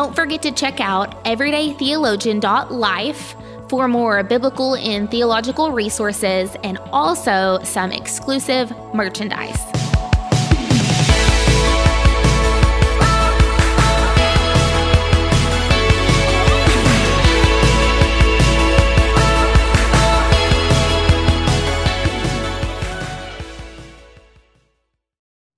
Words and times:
Don't 0.00 0.16
forget 0.16 0.40
to 0.44 0.50
check 0.50 0.80
out 0.80 1.22
everydaytheologian.life 1.26 3.36
for 3.68 3.86
more 3.86 4.22
biblical 4.22 4.76
and 4.76 5.10
theological 5.10 5.72
resources 5.72 6.56
and 6.64 6.78
also 6.90 7.58
some 7.64 7.92
exclusive 7.92 8.72
merchandise. 8.94 9.60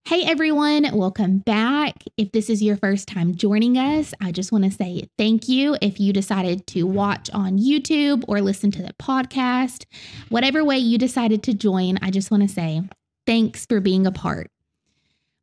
Hey 0.05 0.25
everyone, 0.25 0.91
welcome 0.93 1.39
back. 1.39 1.72
If 2.17 2.33
this 2.33 2.49
is 2.49 2.63
your 2.63 2.77
first 2.77 3.09
time 3.09 3.35
joining 3.35 3.77
us, 3.77 4.15
I 4.21 4.33
just 4.33 4.53
want 4.53 4.65
to 4.65 4.71
say 4.71 5.09
thank 5.19 5.49
you. 5.49 5.77
If 5.81 5.99
you 5.99 6.13
decided 6.13 6.67
to 6.69 6.85
watch 6.85 7.31
on 7.31 7.59
YouTube 7.59 8.25
or 8.29 8.41
listen 8.41 8.71
to 8.73 8.83
the 8.83 8.95
podcast, 8.95 9.87
whatever 10.29 10.65
way 10.65 10.79
you 10.79 10.99
decided 10.99 11.43
to 11.45 11.55
join, 11.55 11.99
I 12.03 12.11
just 12.11 12.31
want 12.31 12.43
to 12.43 12.49
say 12.49 12.83
thanks 13.27 13.67
for 13.67 13.81
being 13.81 14.07
a 14.07 14.13
part. 14.13 14.49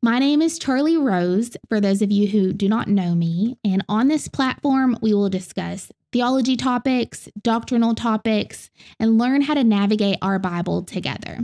My 0.02 0.18
name 0.18 0.42
is 0.42 0.58
Charlie 0.58 0.98
Rose, 0.98 1.58
for 1.68 1.82
those 1.82 2.02
of 2.02 2.10
you 2.10 2.28
who 2.28 2.54
do 2.54 2.70
not 2.70 2.88
know 2.88 3.16
me, 3.16 3.58
and 3.66 3.84
on 3.90 4.08
this 4.08 4.30
platform, 4.30 4.98
we 5.02 5.14
will 5.14 5.30
discuss 5.30 5.92
theology 6.14 6.56
topics, 6.56 7.28
doctrinal 7.42 7.96
topics, 7.96 8.70
and 8.98 9.18
learn 9.18 9.42
how 9.42 9.56
to 9.56 9.64
navigate 9.66 10.18
our 10.22 10.40
Bible 10.40 10.84
together. 10.84 11.40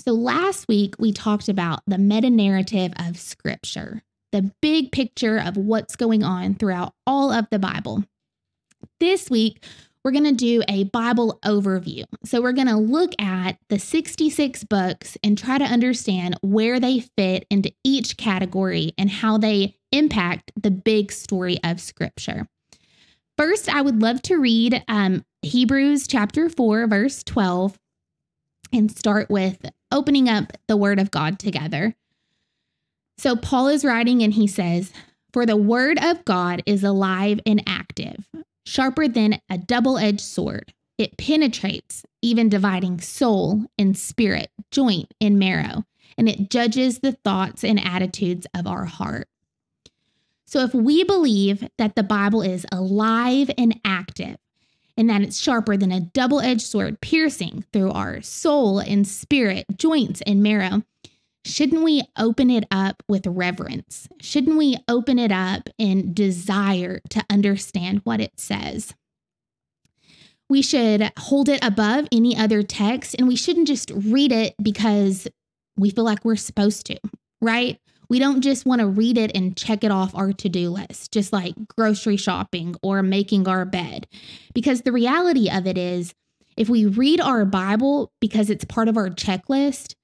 So, 0.00 0.12
last 0.12 0.66
week 0.68 0.96
we 0.98 1.12
talked 1.12 1.48
about 1.48 1.80
the 1.86 1.98
meta 1.98 2.30
narrative 2.30 2.92
of 2.96 3.18
Scripture, 3.18 4.02
the 4.32 4.50
big 4.60 4.92
picture 4.92 5.38
of 5.38 5.56
what's 5.56 5.96
going 5.96 6.22
on 6.22 6.54
throughout 6.54 6.94
all 7.06 7.32
of 7.32 7.46
the 7.50 7.58
Bible. 7.58 8.04
This 9.00 9.30
week, 9.30 9.64
we're 10.04 10.12
going 10.12 10.24
to 10.24 10.32
do 10.32 10.62
a 10.68 10.84
Bible 10.84 11.38
overview. 11.44 12.04
So, 12.24 12.40
we're 12.40 12.52
going 12.52 12.68
to 12.68 12.76
look 12.76 13.12
at 13.20 13.58
the 13.68 13.78
66 13.78 14.64
books 14.64 15.16
and 15.24 15.36
try 15.36 15.58
to 15.58 15.64
understand 15.64 16.36
where 16.42 16.78
they 16.78 17.00
fit 17.00 17.46
into 17.50 17.72
each 17.82 18.16
category 18.16 18.92
and 18.96 19.10
how 19.10 19.38
they 19.38 19.76
impact 19.92 20.52
the 20.54 20.70
big 20.70 21.10
story 21.10 21.58
of 21.64 21.80
Scripture. 21.80 22.48
First, 23.36 23.68
I 23.68 23.82
would 23.82 24.00
love 24.00 24.22
to 24.22 24.36
read 24.36 24.82
um, 24.88 25.24
Hebrews 25.42 26.06
chapter 26.06 26.48
4, 26.48 26.86
verse 26.86 27.22
12, 27.22 27.78
and 28.72 28.90
start 28.90 29.28
with 29.28 29.58
opening 29.92 30.28
up 30.28 30.52
the 30.68 30.76
word 30.76 30.98
of 30.98 31.10
God 31.10 31.38
together. 31.38 31.94
So 33.18 33.36
Paul 33.36 33.68
is 33.68 33.84
writing 33.84 34.22
and 34.22 34.34
he 34.34 34.46
says, 34.46 34.92
For 35.32 35.46
the 35.46 35.56
word 35.56 35.98
of 36.02 36.24
God 36.24 36.62
is 36.66 36.84
alive 36.84 37.40
and 37.46 37.62
active, 37.66 38.28
sharper 38.64 39.08
than 39.08 39.40
a 39.48 39.58
double 39.58 39.98
edged 39.98 40.20
sword. 40.20 40.72
It 40.98 41.18
penetrates, 41.18 42.04
even 42.22 42.48
dividing 42.48 43.00
soul 43.00 43.66
and 43.78 43.96
spirit, 43.96 44.50
joint 44.70 45.12
and 45.20 45.38
marrow, 45.38 45.84
and 46.16 46.28
it 46.28 46.50
judges 46.50 47.00
the 47.00 47.12
thoughts 47.12 47.64
and 47.64 47.78
attitudes 47.84 48.46
of 48.54 48.66
our 48.66 48.86
heart. 48.86 49.28
So, 50.46 50.60
if 50.60 50.72
we 50.72 51.02
believe 51.02 51.68
that 51.76 51.96
the 51.96 52.02
Bible 52.02 52.40
is 52.40 52.64
alive 52.70 53.50
and 53.58 53.78
active, 53.84 54.36
and 54.96 55.10
that 55.10 55.20
it's 55.20 55.38
sharper 55.38 55.76
than 55.76 55.92
a 55.92 56.00
double 56.00 56.40
edged 56.40 56.62
sword, 56.62 57.00
piercing 57.00 57.64
through 57.72 57.90
our 57.90 58.22
soul 58.22 58.78
and 58.78 59.06
spirit, 59.06 59.66
joints 59.76 60.22
and 60.26 60.42
marrow. 60.42 60.82
Shouldn't 61.46 61.84
we 61.84 62.02
open 62.18 62.50
it 62.50 62.64
up 62.72 63.04
with 63.08 63.24
reverence? 63.24 64.08
Shouldn't 64.20 64.56
we 64.56 64.78
open 64.88 65.16
it 65.20 65.30
up 65.30 65.68
in 65.78 66.12
desire 66.12 67.00
to 67.10 67.24
understand 67.30 68.00
what 68.02 68.20
it 68.20 68.32
says? 68.40 68.94
We 70.48 70.60
should 70.60 71.12
hold 71.16 71.48
it 71.48 71.64
above 71.64 72.08
any 72.10 72.36
other 72.36 72.64
text 72.64 73.14
and 73.16 73.28
we 73.28 73.36
shouldn't 73.36 73.68
just 73.68 73.92
read 73.94 74.32
it 74.32 74.56
because 74.60 75.28
we 75.76 75.90
feel 75.90 76.02
like 76.02 76.24
we're 76.24 76.34
supposed 76.34 76.84
to, 76.86 76.98
right? 77.40 77.78
We 78.08 78.18
don't 78.18 78.40
just 78.40 78.66
want 78.66 78.80
to 78.80 78.88
read 78.88 79.16
it 79.16 79.30
and 79.36 79.56
check 79.56 79.84
it 79.84 79.92
off 79.92 80.16
our 80.16 80.32
to 80.32 80.48
do 80.48 80.70
list, 80.70 81.12
just 81.12 81.32
like 81.32 81.54
grocery 81.68 82.16
shopping 82.16 82.74
or 82.82 83.04
making 83.04 83.46
our 83.46 83.64
bed. 83.64 84.08
Because 84.52 84.82
the 84.82 84.92
reality 84.92 85.48
of 85.48 85.68
it 85.68 85.78
is, 85.78 86.12
if 86.56 86.68
we 86.68 86.86
read 86.86 87.20
our 87.20 87.44
Bible 87.44 88.10
because 88.20 88.50
it's 88.50 88.64
part 88.64 88.88
of 88.88 88.96
our 88.96 89.10
checklist, 89.10 89.94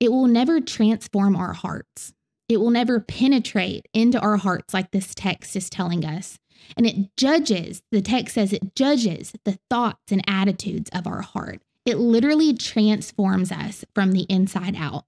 it 0.00 0.10
will 0.10 0.26
never 0.26 0.60
transform 0.60 1.36
our 1.36 1.52
hearts. 1.52 2.12
It 2.48 2.58
will 2.58 2.70
never 2.70 3.00
penetrate 3.00 3.88
into 3.92 4.20
our 4.20 4.36
hearts 4.36 4.72
like 4.72 4.90
this 4.90 5.14
text 5.14 5.56
is 5.56 5.68
telling 5.68 6.04
us. 6.04 6.38
And 6.76 6.86
it 6.86 7.16
judges, 7.16 7.82
the 7.90 8.02
text 8.02 8.34
says 8.34 8.52
it 8.52 8.74
judges 8.74 9.32
the 9.44 9.58
thoughts 9.68 10.12
and 10.12 10.22
attitudes 10.26 10.90
of 10.92 11.06
our 11.06 11.22
heart. 11.22 11.60
It 11.84 11.98
literally 11.98 12.54
transforms 12.54 13.52
us 13.52 13.84
from 13.94 14.12
the 14.12 14.26
inside 14.28 14.76
out. 14.76 15.04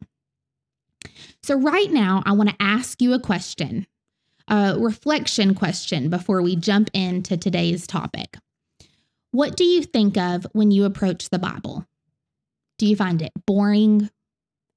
So, 1.43 1.57
right 1.57 1.91
now, 1.91 2.23
I 2.27 2.33
want 2.33 2.51
to 2.51 2.57
ask 2.61 3.01
you 3.01 3.13
a 3.15 3.21
question, 3.21 3.87
a 4.49 4.77
reflection 4.79 5.55
question 5.55 6.11
before 6.11 6.43
we 6.43 6.57
jump 6.57 6.91
into 6.93 7.37
today's 7.37 7.87
topic. 7.87 8.37
What 9.31 9.57
do 9.57 9.65
you 9.65 9.83
think 9.83 10.17
of 10.17 10.47
when 10.53 10.71
you 10.71 10.85
approach 10.85 11.29
the 11.29 11.39
Bible? 11.39 11.87
Do 12.79 12.87
you 12.87 12.97
find 12.97 13.23
it 13.23 13.33
boring? 13.47 14.11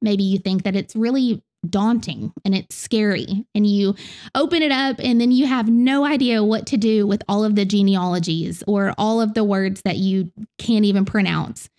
Maybe 0.01 0.23
you 0.23 0.39
think 0.39 0.63
that 0.63 0.75
it's 0.75 0.95
really 0.95 1.44
daunting 1.69 2.34
and 2.44 2.56
it's 2.56 2.75
scary, 2.75 3.45
and 3.53 3.67
you 3.67 3.95
open 4.34 4.63
it 4.63 4.72
up 4.72 4.95
and 5.00 5.22
then 5.22 5.31
you 5.31 5.45
have 5.45 5.69
no 5.69 6.06
idea 6.06 6.44
what 6.44 6.66
to 6.67 6.78
do 6.78 7.06
with 7.06 7.22
all 7.29 7.44
of 7.44 7.56
the 7.56 7.66
genealogies 7.66 8.63
or 8.66 8.95
all 8.97 9.22
of 9.22 9.35
the 9.35 9.44
words 9.44 9.84
that 9.84 9.97
you 9.97 10.31
can't 10.57 10.85
even 10.85 11.06
pronounce. 11.06 11.69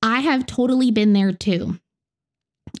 I 0.00 0.20
have 0.20 0.46
totally 0.46 0.90
been 0.90 1.12
there 1.12 1.32
too. 1.32 1.78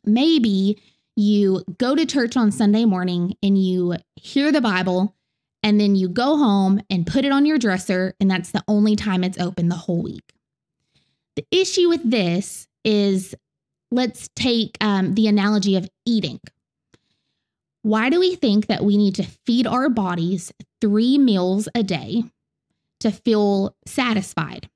Maybe 0.04 0.80
you 1.16 1.64
go 1.78 1.94
to 1.94 2.06
church 2.06 2.36
on 2.36 2.52
Sunday 2.52 2.84
morning 2.84 3.36
and 3.42 3.58
you 3.62 3.96
hear 4.16 4.50
the 4.50 4.60
Bible, 4.60 5.14
and 5.62 5.80
then 5.80 5.96
you 5.96 6.08
go 6.08 6.36
home 6.36 6.80
and 6.88 7.06
put 7.06 7.24
it 7.24 7.32
on 7.32 7.44
your 7.44 7.58
dresser, 7.58 8.14
and 8.20 8.30
that's 8.30 8.52
the 8.52 8.62
only 8.68 8.96
time 8.96 9.24
it's 9.24 9.38
open 9.38 9.68
the 9.68 9.74
whole 9.74 10.02
week. 10.02 10.32
The 11.36 11.44
issue 11.50 11.88
with 11.88 12.08
this 12.08 12.68
is 12.84 13.34
let's 13.90 14.28
take 14.36 14.76
um, 14.80 15.14
the 15.14 15.26
analogy 15.28 15.76
of 15.76 15.88
eating. 16.04 16.40
Why 17.82 18.10
do 18.10 18.20
we 18.20 18.34
think 18.34 18.66
that 18.66 18.84
we 18.84 18.96
need 18.96 19.14
to 19.16 19.22
feed 19.46 19.66
our 19.66 19.88
bodies 19.88 20.52
three 20.80 21.18
meals 21.18 21.68
a 21.74 21.82
day 21.82 22.24
to 23.00 23.10
feel 23.10 23.76
satisfied, 23.86 24.68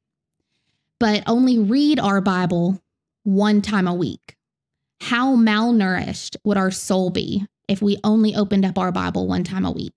but 1.00 1.22
only 1.26 1.58
read 1.58 1.98
our 1.98 2.20
Bible 2.20 2.80
one 3.24 3.60
time 3.60 3.86
a 3.86 3.94
week? 3.94 4.36
how 5.02 5.34
malnourished 5.34 6.36
would 6.44 6.56
our 6.56 6.70
soul 6.70 7.10
be 7.10 7.44
if 7.66 7.82
we 7.82 7.98
only 8.04 8.36
opened 8.36 8.64
up 8.64 8.78
our 8.78 8.92
Bible 8.92 9.26
one 9.26 9.42
time 9.42 9.64
a 9.64 9.70
week? 9.72 9.92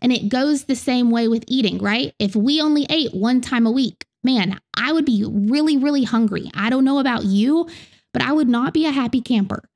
And 0.00 0.12
it 0.12 0.28
goes 0.28 0.64
the 0.64 0.76
same 0.76 1.10
way 1.10 1.26
with 1.26 1.42
eating, 1.48 1.78
right? 1.78 2.14
If 2.20 2.36
we 2.36 2.60
only 2.60 2.86
ate 2.88 3.12
one 3.12 3.40
time 3.40 3.66
a 3.66 3.70
week, 3.72 4.06
man, 4.22 4.60
I 4.76 4.92
would 4.92 5.04
be 5.04 5.24
really, 5.26 5.76
really 5.76 6.04
hungry. 6.04 6.52
I 6.54 6.70
don't 6.70 6.84
know 6.84 7.00
about 7.00 7.24
you, 7.24 7.68
but 8.12 8.22
I 8.22 8.32
would 8.32 8.48
not 8.48 8.74
be 8.74 8.86
a 8.86 8.90
happy 8.90 9.20
camper. 9.20 9.68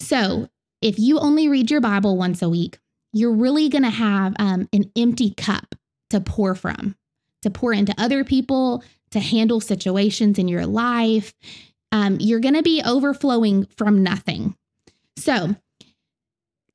So 0.00 0.48
if 0.80 0.98
you 0.98 1.18
only 1.18 1.48
read 1.48 1.70
your 1.70 1.80
Bible 1.80 2.16
once 2.16 2.42
a 2.42 2.48
week, 2.48 2.78
you're 3.12 3.34
really 3.34 3.68
going 3.68 3.84
to 3.84 3.90
have 3.90 4.34
um, 4.38 4.68
an 4.72 4.90
empty 4.96 5.30
cup 5.30 5.74
to 6.10 6.20
pour 6.20 6.54
from, 6.54 6.96
to 7.42 7.50
pour 7.50 7.72
into 7.72 7.94
other 7.96 8.24
people, 8.24 8.84
to 9.10 9.20
handle 9.20 9.60
situations 9.60 10.38
in 10.38 10.48
your 10.48 10.66
life 10.66 11.32
um, 11.92 12.18
you're 12.20 12.40
going 12.40 12.54
to 12.54 12.62
be 12.62 12.82
overflowing 12.84 13.66
from 13.76 14.02
nothing. 14.02 14.56
So, 15.16 15.56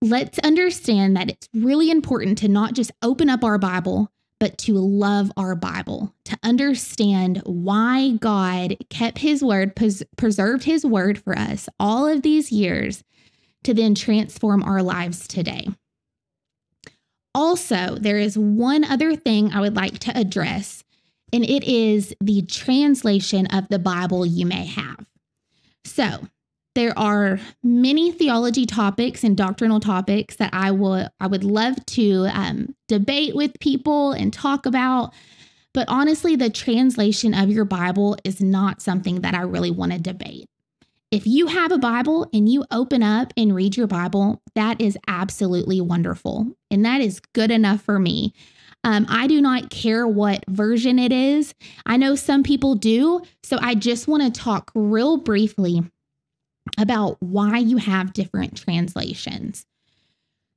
let's 0.01 0.39
understand 0.39 1.15
that 1.15 1.29
it's 1.29 1.47
really 1.53 1.91
important 1.91 2.39
to 2.39 2.47
not 2.47 2.73
just 2.73 2.91
open 3.01 3.29
up 3.29 3.43
our 3.43 3.57
Bible, 3.57 4.11
but 4.41 4.57
to 4.57 4.73
love 4.73 5.31
our 5.37 5.55
Bible, 5.55 6.15
to 6.25 6.35
understand 6.41 7.43
why 7.45 8.13
God 8.13 8.75
kept 8.89 9.19
his 9.19 9.43
word, 9.43 9.75
pres- 9.75 10.01
preserved 10.17 10.63
his 10.63 10.83
word 10.83 11.19
for 11.19 11.37
us 11.37 11.69
all 11.79 12.07
of 12.07 12.23
these 12.23 12.51
years 12.51 13.03
to 13.63 13.75
then 13.75 13.93
transform 13.93 14.63
our 14.63 14.81
lives 14.81 15.27
today. 15.27 15.67
Also, 17.35 17.97
there 17.99 18.17
is 18.17 18.35
one 18.35 18.83
other 18.83 19.15
thing 19.15 19.53
I 19.53 19.61
would 19.61 19.75
like 19.75 19.99
to 19.99 20.17
address, 20.17 20.83
and 21.31 21.45
it 21.45 21.63
is 21.63 22.15
the 22.19 22.41
translation 22.41 23.45
of 23.45 23.67
the 23.69 23.77
Bible 23.77 24.25
you 24.25 24.47
may 24.47 24.65
have. 24.65 25.05
So, 25.85 26.27
there 26.73 26.97
are 26.97 27.39
many 27.63 28.11
theology 28.11 28.65
topics 28.65 29.23
and 29.23 29.35
doctrinal 29.35 29.79
topics 29.79 30.37
that 30.37 30.53
I 30.53 30.71
will 30.71 31.09
I 31.19 31.27
would 31.27 31.43
love 31.43 31.85
to 31.87 32.27
um, 32.31 32.75
debate 32.87 33.35
with 33.35 33.59
people 33.59 34.11
and 34.13 34.31
talk 34.31 34.65
about. 34.65 35.13
But 35.73 35.87
honestly, 35.87 36.35
the 36.35 36.49
translation 36.49 37.33
of 37.33 37.49
your 37.49 37.65
Bible 37.65 38.17
is 38.23 38.41
not 38.41 38.81
something 38.81 39.21
that 39.21 39.33
I 39.33 39.41
really 39.41 39.71
want 39.71 39.93
to 39.93 39.99
debate. 39.99 40.47
If 41.11 41.27
you 41.27 41.47
have 41.47 41.73
a 41.73 41.77
Bible 41.77 42.29
and 42.33 42.47
you 42.47 42.65
open 42.71 43.03
up 43.03 43.33
and 43.35 43.53
read 43.53 43.75
your 43.75 43.87
Bible, 43.87 44.41
that 44.55 44.79
is 44.79 44.97
absolutely 45.07 45.81
wonderful. 45.81 46.47
And 46.69 46.85
that 46.85 47.01
is 47.01 47.21
good 47.33 47.51
enough 47.51 47.81
for 47.81 47.99
me. 47.99 48.33
Um, 48.83 49.05
I 49.09 49.27
do 49.27 49.41
not 49.41 49.69
care 49.69 50.07
what 50.07 50.43
version 50.47 50.97
it 50.97 51.11
is. 51.11 51.53
I 51.85 51.97
know 51.97 52.15
some 52.15 52.43
people 52.43 52.75
do. 52.75 53.21
So 53.43 53.57
I 53.61 53.75
just 53.75 54.07
want 54.07 54.23
to 54.23 54.41
talk 54.41 54.71
real 54.73 55.17
briefly 55.17 55.83
about 56.77 57.17
why 57.21 57.57
you 57.57 57.77
have 57.77 58.13
different 58.13 58.57
translations. 58.57 59.65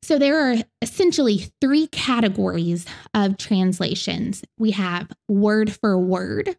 So 0.02 0.19
there 0.19 0.38
are 0.38 0.56
essentially 0.82 1.50
three 1.61 1.87
categories 1.87 2.84
of 3.14 3.38
translations 3.38 4.44
we 4.58 4.72
have 4.72 5.11
word 5.28 5.72
for 5.72 5.99
word, 5.99 6.56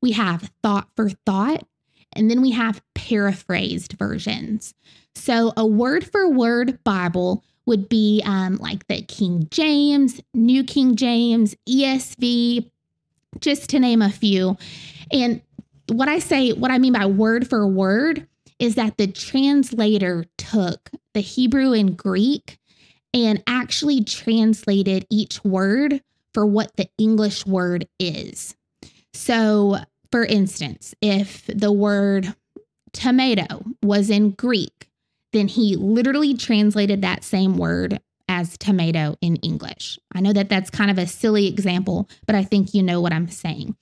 we 0.00 0.12
have 0.12 0.50
thought 0.64 0.88
for 0.96 1.10
thought, 1.24 1.64
and 2.12 2.28
then 2.28 2.42
we 2.42 2.50
have 2.50 2.82
paraphrased 2.94 3.92
versions. 3.92 4.74
So 5.14 5.52
a 5.56 5.64
word 5.64 6.04
for 6.04 6.28
word 6.28 6.82
Bible 6.82 7.44
would 7.66 7.88
be 7.88 8.20
um, 8.24 8.56
like 8.56 8.86
the 8.88 9.02
King 9.02 9.46
James, 9.50 10.20
New 10.34 10.64
King 10.64 10.96
James, 10.96 11.54
ESV, 11.68 12.68
just 13.38 13.70
to 13.70 13.78
name 13.78 14.02
a 14.02 14.10
few. 14.10 14.56
And 15.12 15.40
what 15.88 16.08
I 16.08 16.18
say, 16.18 16.52
what 16.52 16.70
I 16.70 16.78
mean 16.78 16.92
by 16.92 17.06
word 17.06 17.48
for 17.48 17.66
word 17.66 18.26
is 18.58 18.74
that 18.74 18.96
the 18.96 19.06
translator 19.06 20.24
took 20.38 20.90
the 21.14 21.20
Hebrew 21.20 21.72
and 21.72 21.96
Greek 21.96 22.58
and 23.14 23.42
actually 23.46 24.02
translated 24.04 25.06
each 25.10 25.44
word 25.44 26.02
for 26.32 26.46
what 26.46 26.76
the 26.76 26.88
English 26.98 27.46
word 27.46 27.86
is. 27.98 28.56
So, 29.12 29.78
for 30.10 30.24
instance, 30.24 30.94
if 31.00 31.46
the 31.46 31.72
word 31.72 32.34
tomato 32.92 33.64
was 33.82 34.10
in 34.10 34.30
Greek, 34.30 34.88
then 35.32 35.48
he 35.48 35.76
literally 35.76 36.34
translated 36.34 37.02
that 37.02 37.24
same 37.24 37.56
word 37.56 38.00
as 38.28 38.56
tomato 38.56 39.16
in 39.20 39.36
English. 39.36 39.98
I 40.14 40.20
know 40.20 40.32
that 40.32 40.48
that's 40.48 40.70
kind 40.70 40.90
of 40.90 40.98
a 40.98 41.06
silly 41.06 41.46
example, 41.48 42.08
but 42.26 42.34
I 42.34 42.44
think 42.44 42.74
you 42.74 42.82
know 42.82 43.00
what 43.00 43.12
I'm 43.12 43.28
saying. 43.28 43.76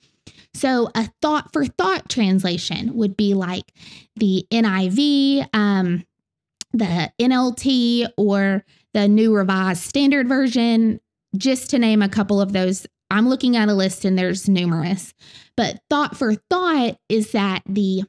So, 0.53 0.89
a 0.95 1.09
thought 1.21 1.53
for 1.53 1.65
thought 1.65 2.09
translation 2.09 2.95
would 2.95 3.15
be 3.15 3.33
like 3.33 3.71
the 4.15 4.45
NIV, 4.51 5.47
um, 5.53 6.03
the 6.73 7.11
NLT, 7.19 8.09
or 8.17 8.63
the 8.93 9.07
New 9.07 9.35
Revised 9.35 9.83
Standard 9.83 10.27
Version, 10.27 10.99
just 11.37 11.69
to 11.69 11.79
name 11.79 12.01
a 12.01 12.09
couple 12.09 12.41
of 12.41 12.53
those. 12.53 12.85
I'm 13.09 13.27
looking 13.27 13.55
at 13.55 13.69
a 13.69 13.73
list 13.73 14.05
and 14.05 14.17
there's 14.17 14.49
numerous. 14.49 15.13
But 15.57 15.79
thought 15.89 16.17
for 16.17 16.35
thought 16.35 16.97
is 17.09 17.31
that 17.31 17.63
the 17.65 18.03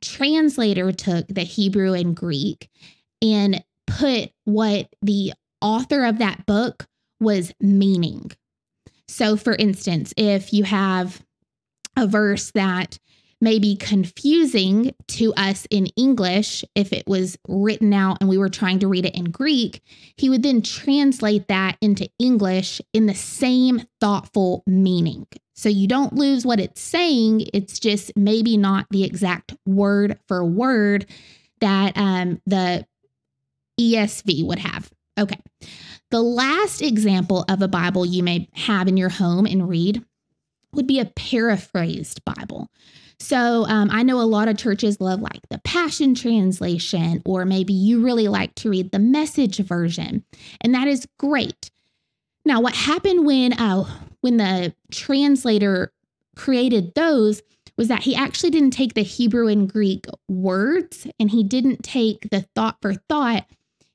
translator 0.00 0.92
took 0.92 1.26
the 1.28 1.42
Hebrew 1.42 1.92
and 1.92 2.16
Greek 2.16 2.68
and 3.22 3.62
put 3.86 4.30
what 4.44 4.88
the 5.02 5.32
author 5.60 6.04
of 6.04 6.18
that 6.18 6.46
book 6.46 6.86
was 7.20 7.52
meaning. 7.60 8.30
So, 9.08 9.36
for 9.36 9.54
instance, 9.54 10.14
if 10.16 10.52
you 10.52 10.64
have 10.64 11.20
a 12.00 12.06
verse 12.06 12.50
that 12.52 12.98
may 13.40 13.58
be 13.58 13.76
confusing 13.76 14.94
to 15.08 15.32
us 15.34 15.66
in 15.70 15.86
English 15.96 16.64
if 16.74 16.92
it 16.92 17.06
was 17.06 17.38
written 17.48 17.92
out 17.94 18.18
and 18.20 18.28
we 18.28 18.36
were 18.36 18.48
trying 18.48 18.78
to 18.78 18.88
read 18.88 19.06
it 19.06 19.14
in 19.14 19.24
Greek, 19.30 19.82
he 20.16 20.28
would 20.28 20.42
then 20.42 20.60
translate 20.60 21.48
that 21.48 21.76
into 21.80 22.08
English 22.18 22.80
in 22.92 23.06
the 23.06 23.14
same 23.14 23.82
thoughtful 24.00 24.62
meaning. 24.66 25.26
So 25.54 25.68
you 25.68 25.86
don't 25.86 26.14
lose 26.14 26.44
what 26.44 26.60
it's 26.60 26.80
saying, 26.80 27.46
it's 27.52 27.78
just 27.78 28.12
maybe 28.16 28.56
not 28.56 28.86
the 28.90 29.04
exact 29.04 29.54
word 29.66 30.18
for 30.26 30.44
word 30.44 31.06
that 31.60 31.96
um, 31.96 32.40
the 32.46 32.86
ESV 33.78 34.46
would 34.46 34.58
have. 34.58 34.90
Okay. 35.18 35.38
The 36.10 36.22
last 36.22 36.82
example 36.82 37.44
of 37.48 37.62
a 37.62 37.68
Bible 37.68 38.04
you 38.04 38.22
may 38.22 38.48
have 38.54 38.88
in 38.88 38.96
your 38.96 39.10
home 39.10 39.46
and 39.46 39.68
read 39.68 40.04
would 40.72 40.86
be 40.86 41.00
a 41.00 41.06
paraphrased 41.06 42.24
Bible. 42.24 42.68
So 43.18 43.66
um, 43.66 43.90
I 43.92 44.02
know 44.02 44.20
a 44.20 44.22
lot 44.22 44.48
of 44.48 44.56
churches 44.56 45.00
love 45.00 45.20
like 45.20 45.46
the 45.50 45.58
Passion 45.58 46.14
Translation, 46.14 47.20
or 47.26 47.44
maybe 47.44 47.74
you 47.74 48.02
really 48.02 48.28
like 48.28 48.54
to 48.56 48.70
read 48.70 48.92
the 48.92 48.98
Message 48.98 49.58
version, 49.58 50.24
and 50.62 50.74
that 50.74 50.88
is 50.88 51.06
great. 51.18 51.70
Now, 52.46 52.62
what 52.62 52.74
happened 52.74 53.26
when 53.26 53.52
uh, 53.52 53.84
when 54.22 54.38
the 54.38 54.74
translator 54.90 55.92
created 56.34 56.94
those 56.94 57.42
was 57.76 57.88
that 57.88 58.02
he 58.02 58.14
actually 58.14 58.50
didn't 58.50 58.72
take 58.72 58.94
the 58.94 59.02
Hebrew 59.02 59.48
and 59.48 59.70
Greek 59.70 60.06
words, 60.28 61.06
and 61.18 61.30
he 61.30 61.44
didn't 61.44 61.82
take 61.82 62.28
the 62.30 62.46
thought 62.54 62.76
for 62.80 62.94
thought. 62.94 63.46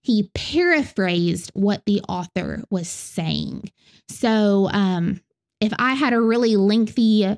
He 0.02 0.30
paraphrased 0.36 1.52
what 1.56 1.84
the 1.86 2.02
author 2.02 2.64
was 2.70 2.88
saying. 2.88 3.72
So, 4.08 4.70
um, 4.72 5.20
if 5.66 5.74
I 5.80 5.96
had 5.96 6.14
a 6.14 6.22
really 6.22 6.56
lengthy 6.56 7.38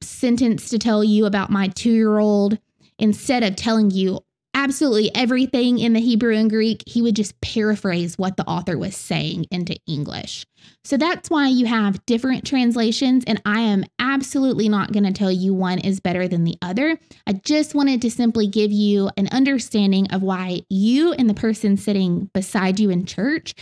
sentence 0.00 0.68
to 0.70 0.78
tell 0.78 1.04
you 1.04 1.26
about 1.26 1.50
my 1.50 1.68
two 1.68 1.92
year 1.92 2.18
old, 2.18 2.58
instead 2.98 3.44
of 3.44 3.54
telling 3.54 3.92
you 3.92 4.20
absolutely 4.52 5.14
everything 5.14 5.78
in 5.78 5.92
the 5.92 6.00
Hebrew 6.00 6.34
and 6.34 6.50
Greek, 6.50 6.82
he 6.86 7.00
would 7.00 7.14
just 7.14 7.40
paraphrase 7.40 8.18
what 8.18 8.36
the 8.36 8.46
author 8.46 8.76
was 8.76 8.96
saying 8.96 9.46
into 9.52 9.76
English. 9.86 10.44
So 10.84 10.96
that's 10.96 11.30
why 11.30 11.48
you 11.48 11.66
have 11.66 12.04
different 12.04 12.44
translations, 12.44 13.22
and 13.28 13.40
I 13.44 13.60
am 13.60 13.84
absolutely 14.00 14.68
not 14.68 14.92
going 14.92 15.04
to 15.04 15.12
tell 15.12 15.30
you 15.30 15.54
one 15.54 15.78
is 15.78 16.00
better 16.00 16.26
than 16.26 16.42
the 16.42 16.58
other. 16.62 16.98
I 17.28 17.34
just 17.34 17.74
wanted 17.74 18.02
to 18.02 18.10
simply 18.10 18.48
give 18.48 18.72
you 18.72 19.08
an 19.16 19.28
understanding 19.30 20.12
of 20.12 20.22
why 20.22 20.62
you 20.68 21.12
and 21.12 21.30
the 21.30 21.34
person 21.34 21.76
sitting 21.76 22.28
beside 22.34 22.80
you 22.80 22.90
in 22.90 23.06
church 23.06 23.54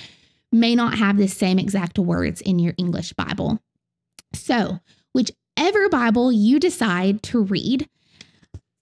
may 0.50 0.74
not 0.74 0.94
have 0.94 1.18
the 1.18 1.28
same 1.28 1.58
exact 1.58 1.98
words 1.98 2.40
in 2.40 2.58
your 2.58 2.74
English 2.78 3.12
Bible. 3.12 3.60
So, 4.32 4.80
whichever 5.12 5.88
Bible 5.88 6.32
you 6.32 6.58
decide 6.60 7.22
to 7.24 7.42
read, 7.42 7.88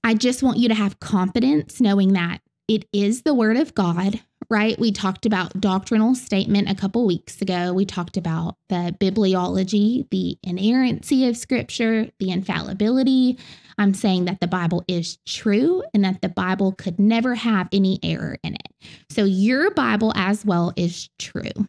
I 0.05 0.15
just 0.15 0.43
want 0.43 0.59
you 0.59 0.69
to 0.69 0.75
have 0.75 1.01
confidence 1.01 1.81
knowing 1.81 2.13
that 2.15 2.41
it 2.69 2.87
is 2.93 3.23
the 3.23 3.35
Word 3.35 3.57
of 3.57 3.75
God, 3.75 4.21
right? 4.51 4.79
We 4.79 4.93
talked 4.93 5.25
about 5.25 5.61
doctrinal 5.61 6.15
statement 6.15 6.71
a 6.71 6.75
couple 6.75 7.07
weeks 7.07 7.41
ago. 7.41 7.73
We 7.73 7.87
talked 7.87 8.17
about 8.17 8.57
the 8.69 8.95
bibliology, 9.01 10.09
the 10.11 10.39
inerrancy 10.43 11.27
of 11.27 11.37
Scripture, 11.37 12.11
the 12.19 12.31
infallibility. 12.31 13.39
I'm 13.79 13.95
saying 13.95 14.27
that 14.27 14.41
the 14.41 14.47
Bible 14.47 14.85
is 14.87 15.19
true 15.27 15.83
and 15.95 16.05
that 16.05 16.21
the 16.21 16.29
Bible 16.29 16.73
could 16.73 16.99
never 16.99 17.35
have 17.35 17.69
any 17.73 17.99
error 18.03 18.37
in 18.43 18.55
it. 18.55 18.69
So 19.09 19.25
your 19.25 19.71
Bible 19.71 20.13
as 20.15 20.45
well 20.45 20.73
is 20.77 21.09
true. 21.19 21.69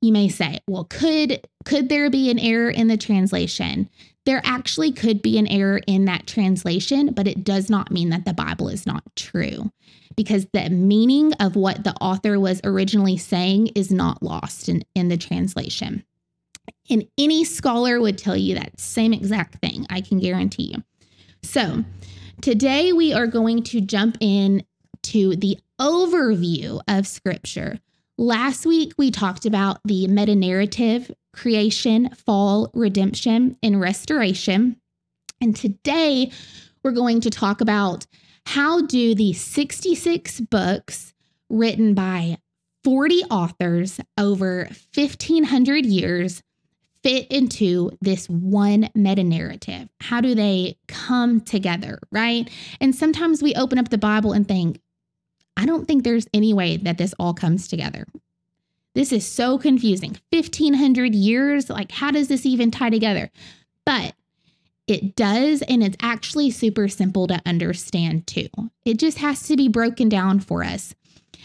You 0.00 0.12
may 0.12 0.28
say, 0.28 0.60
well, 0.68 0.84
could 0.84 1.46
could 1.64 1.88
there 1.88 2.08
be 2.08 2.30
an 2.30 2.38
error 2.38 2.70
in 2.70 2.88
the 2.88 2.96
translation? 2.96 3.88
There 4.24 4.40
actually 4.44 4.92
could 4.92 5.22
be 5.22 5.38
an 5.38 5.46
error 5.48 5.80
in 5.86 6.04
that 6.04 6.26
translation, 6.26 7.12
but 7.14 7.26
it 7.26 7.44
does 7.44 7.70
not 7.70 7.90
mean 7.90 8.10
that 8.10 8.24
the 8.24 8.34
Bible 8.34 8.68
is 8.68 8.86
not 8.86 9.02
true 9.16 9.72
because 10.16 10.46
the 10.52 10.68
meaning 10.68 11.32
of 11.34 11.56
what 11.56 11.84
the 11.84 11.94
author 12.00 12.38
was 12.38 12.60
originally 12.64 13.16
saying 13.16 13.68
is 13.68 13.90
not 13.90 14.22
lost 14.22 14.68
in, 14.68 14.82
in 14.94 15.08
the 15.08 15.16
translation. 15.16 16.04
And 16.90 17.06
any 17.16 17.44
scholar 17.44 18.00
would 18.00 18.18
tell 18.18 18.36
you 18.36 18.54
that 18.56 18.80
same 18.80 19.12
exact 19.12 19.60
thing, 19.60 19.86
I 19.90 20.00
can 20.00 20.18
guarantee 20.18 20.74
you. 20.74 20.82
So, 21.42 21.84
today 22.40 22.92
we 22.92 23.12
are 23.12 23.26
going 23.26 23.62
to 23.64 23.80
jump 23.80 24.16
in 24.20 24.64
to 25.04 25.36
the 25.36 25.58
overview 25.80 26.80
of 26.88 27.06
scripture 27.06 27.78
Last 28.20 28.66
week, 28.66 28.94
we 28.98 29.12
talked 29.12 29.46
about 29.46 29.78
the 29.84 30.08
meta 30.08 30.34
narrative, 30.34 31.08
creation, 31.32 32.10
fall, 32.16 32.68
redemption, 32.74 33.56
and 33.62 33.80
restoration. 33.80 34.76
And 35.40 35.54
today, 35.54 36.32
we're 36.82 36.90
going 36.90 37.20
to 37.20 37.30
talk 37.30 37.60
about 37.60 38.08
how 38.44 38.80
do 38.80 39.14
the 39.14 39.34
66 39.34 40.40
books 40.40 41.14
written 41.48 41.94
by 41.94 42.38
40 42.82 43.22
authors 43.30 44.00
over 44.18 44.68
1500 44.94 45.86
years 45.86 46.42
fit 47.04 47.28
into 47.30 47.92
this 48.00 48.28
one 48.28 48.90
meta 48.96 49.22
narrative? 49.22 49.88
How 50.00 50.20
do 50.20 50.34
they 50.34 50.76
come 50.88 51.40
together, 51.40 52.00
right? 52.10 52.50
And 52.80 52.96
sometimes 52.96 53.44
we 53.44 53.54
open 53.54 53.78
up 53.78 53.90
the 53.90 53.96
Bible 53.96 54.32
and 54.32 54.48
think, 54.48 54.80
I 55.58 55.66
don't 55.66 55.86
think 55.86 56.04
there's 56.04 56.28
any 56.32 56.54
way 56.54 56.76
that 56.78 56.96
this 56.96 57.14
all 57.18 57.34
comes 57.34 57.66
together. 57.66 58.06
This 58.94 59.12
is 59.12 59.26
so 59.26 59.58
confusing. 59.58 60.16
1500 60.30 61.14
years, 61.14 61.68
like, 61.68 61.90
how 61.90 62.10
does 62.10 62.28
this 62.28 62.46
even 62.46 62.70
tie 62.70 62.90
together? 62.90 63.30
But 63.84 64.14
it 64.86 65.16
does, 65.16 65.62
and 65.62 65.82
it's 65.82 65.96
actually 66.00 66.50
super 66.50 66.88
simple 66.88 67.26
to 67.26 67.42
understand 67.44 68.26
too. 68.26 68.48
It 68.84 68.98
just 68.98 69.18
has 69.18 69.42
to 69.48 69.56
be 69.56 69.68
broken 69.68 70.08
down 70.08 70.40
for 70.40 70.64
us. 70.64 70.94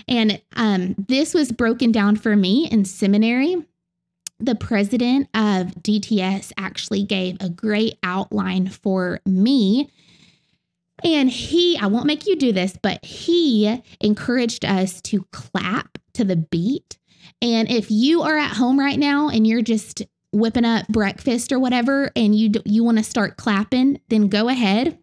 And 0.08 0.42
um, 0.56 0.96
this 1.08 1.34
was 1.34 1.52
broken 1.52 1.92
down 1.92 2.16
for 2.16 2.36
me 2.36 2.70
in 2.72 2.86
seminary. 2.86 3.56
The 4.40 4.56
president 4.56 5.28
of 5.34 5.68
DTS 5.82 6.54
actually 6.58 7.04
gave 7.04 7.38
a 7.40 7.50
great 7.50 7.98
outline 8.04 8.68
for 8.68 9.20
me 9.26 9.90
and 11.04 11.30
he, 11.30 11.78
I 11.78 11.88
won't 11.88 12.06
make 12.06 12.28
you 12.28 12.36
do 12.36 12.52
this, 12.52 12.78
but 12.82 13.04
he 13.04 13.82
encouraged 14.00 14.64
us 14.66 15.02
to 15.04 15.26
clap 15.32 15.98
to 16.14 16.24
the 16.24 16.36
beat. 16.36 16.98
And 17.42 17.70
if 17.70 17.90
you 17.90 18.22
are 18.22 18.38
at 18.38 18.56
home 18.56 18.80
right 18.80 19.00
now 19.00 19.30
and 19.30 19.48
you're 19.48 19.62
just 19.62 20.04
whipping 20.32 20.66
up 20.66 20.88
breakfast 20.88 21.52
or 21.52 21.60
whatever 21.60 22.12
and 22.16 22.36
you 22.36 22.52
you 22.66 22.84
want 22.84 22.98
to 22.98 23.04
start 23.04 23.38
clapping, 23.38 24.00
then 24.10 24.28
go 24.30 24.50
ahead. 24.50 24.98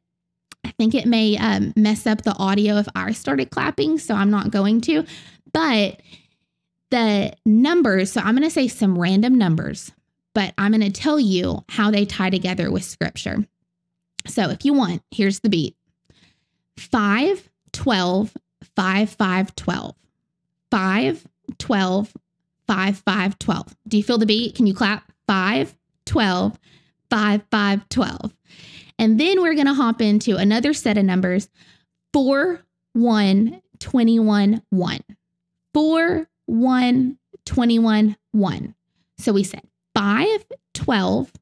I 0.64 0.70
think 0.72 0.94
it 0.94 1.06
may 1.06 1.36
um, 1.38 1.72
mess 1.76 2.06
up 2.06 2.22
the 2.22 2.36
audio 2.36 2.76
if 2.76 2.88
I 2.94 3.12
started 3.12 3.50
clapping, 3.50 3.98
so 3.98 4.14
I'm 4.14 4.30
not 4.30 4.50
going 4.50 4.80
to. 4.82 5.04
But 5.52 6.00
the 6.90 7.32
numbers, 7.46 8.12
so 8.12 8.20
I'm 8.20 8.34
going 8.36 8.46
to 8.46 8.50
say 8.50 8.68
some 8.68 8.98
random 8.98 9.36
numbers, 9.36 9.90
but 10.34 10.52
I'm 10.58 10.72
going 10.72 10.80
to 10.82 10.90
tell 10.90 11.18
you 11.18 11.64
how 11.68 11.90
they 11.90 12.04
tie 12.04 12.30
together 12.30 12.70
with 12.70 12.84
scripture. 12.84 13.46
So 14.26 14.50
if 14.50 14.64
you 14.64 14.74
want, 14.74 15.02
here's 15.10 15.40
the 15.40 15.48
beat 15.48 15.76
5, 16.80 17.50
12, 17.72 18.36
5, 18.76 19.10
5, 19.10 19.56
12. 19.56 19.94
5, 20.70 21.28
12, 21.58 22.14
5, 22.66 22.98
5, 22.98 23.38
12. 23.38 23.76
Do 23.88 23.96
you 23.96 24.02
feel 24.02 24.18
the 24.18 24.26
beat? 24.26 24.54
Can 24.54 24.66
you 24.66 24.74
clap? 24.74 25.10
5, 25.26 25.74
12, 26.06 26.58
5, 27.10 27.42
5, 27.50 27.88
12. 27.88 28.34
And 28.98 29.18
then 29.18 29.42
we're 29.42 29.54
going 29.54 29.66
to 29.66 29.74
hop 29.74 30.00
into 30.00 30.36
another 30.36 30.72
set 30.72 30.98
of 30.98 31.04
numbers 31.04 31.48
4, 32.12 32.60
1, 32.92 33.62
21, 33.78 34.62
1. 34.70 35.00
4, 35.74 36.28
1, 36.46 37.18
21, 37.44 38.16
1. 38.32 38.74
So 39.18 39.32
we 39.32 39.44
said 39.44 39.62
5, 39.94 40.44
12, 40.74 41.32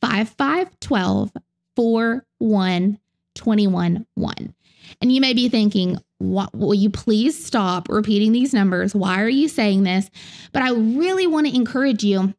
5, 0.00 0.28
5, 0.28 0.80
12, 0.80 1.32
4, 1.74 2.26
1, 2.38 2.98
21, 3.34 4.06
1. 4.14 4.54
And 5.00 5.12
you 5.12 5.20
may 5.20 5.34
be 5.34 5.48
thinking, 5.48 5.98
what, 6.18 6.54
will 6.54 6.74
you 6.74 6.90
please 6.90 7.44
stop 7.44 7.88
repeating 7.88 8.32
these 8.32 8.54
numbers? 8.54 8.94
Why 8.94 9.20
are 9.20 9.28
you 9.28 9.48
saying 9.48 9.82
this? 9.82 10.10
But 10.52 10.62
I 10.62 10.70
really 10.70 11.26
want 11.26 11.46
to 11.46 11.54
encourage 11.54 12.02
you 12.02 12.34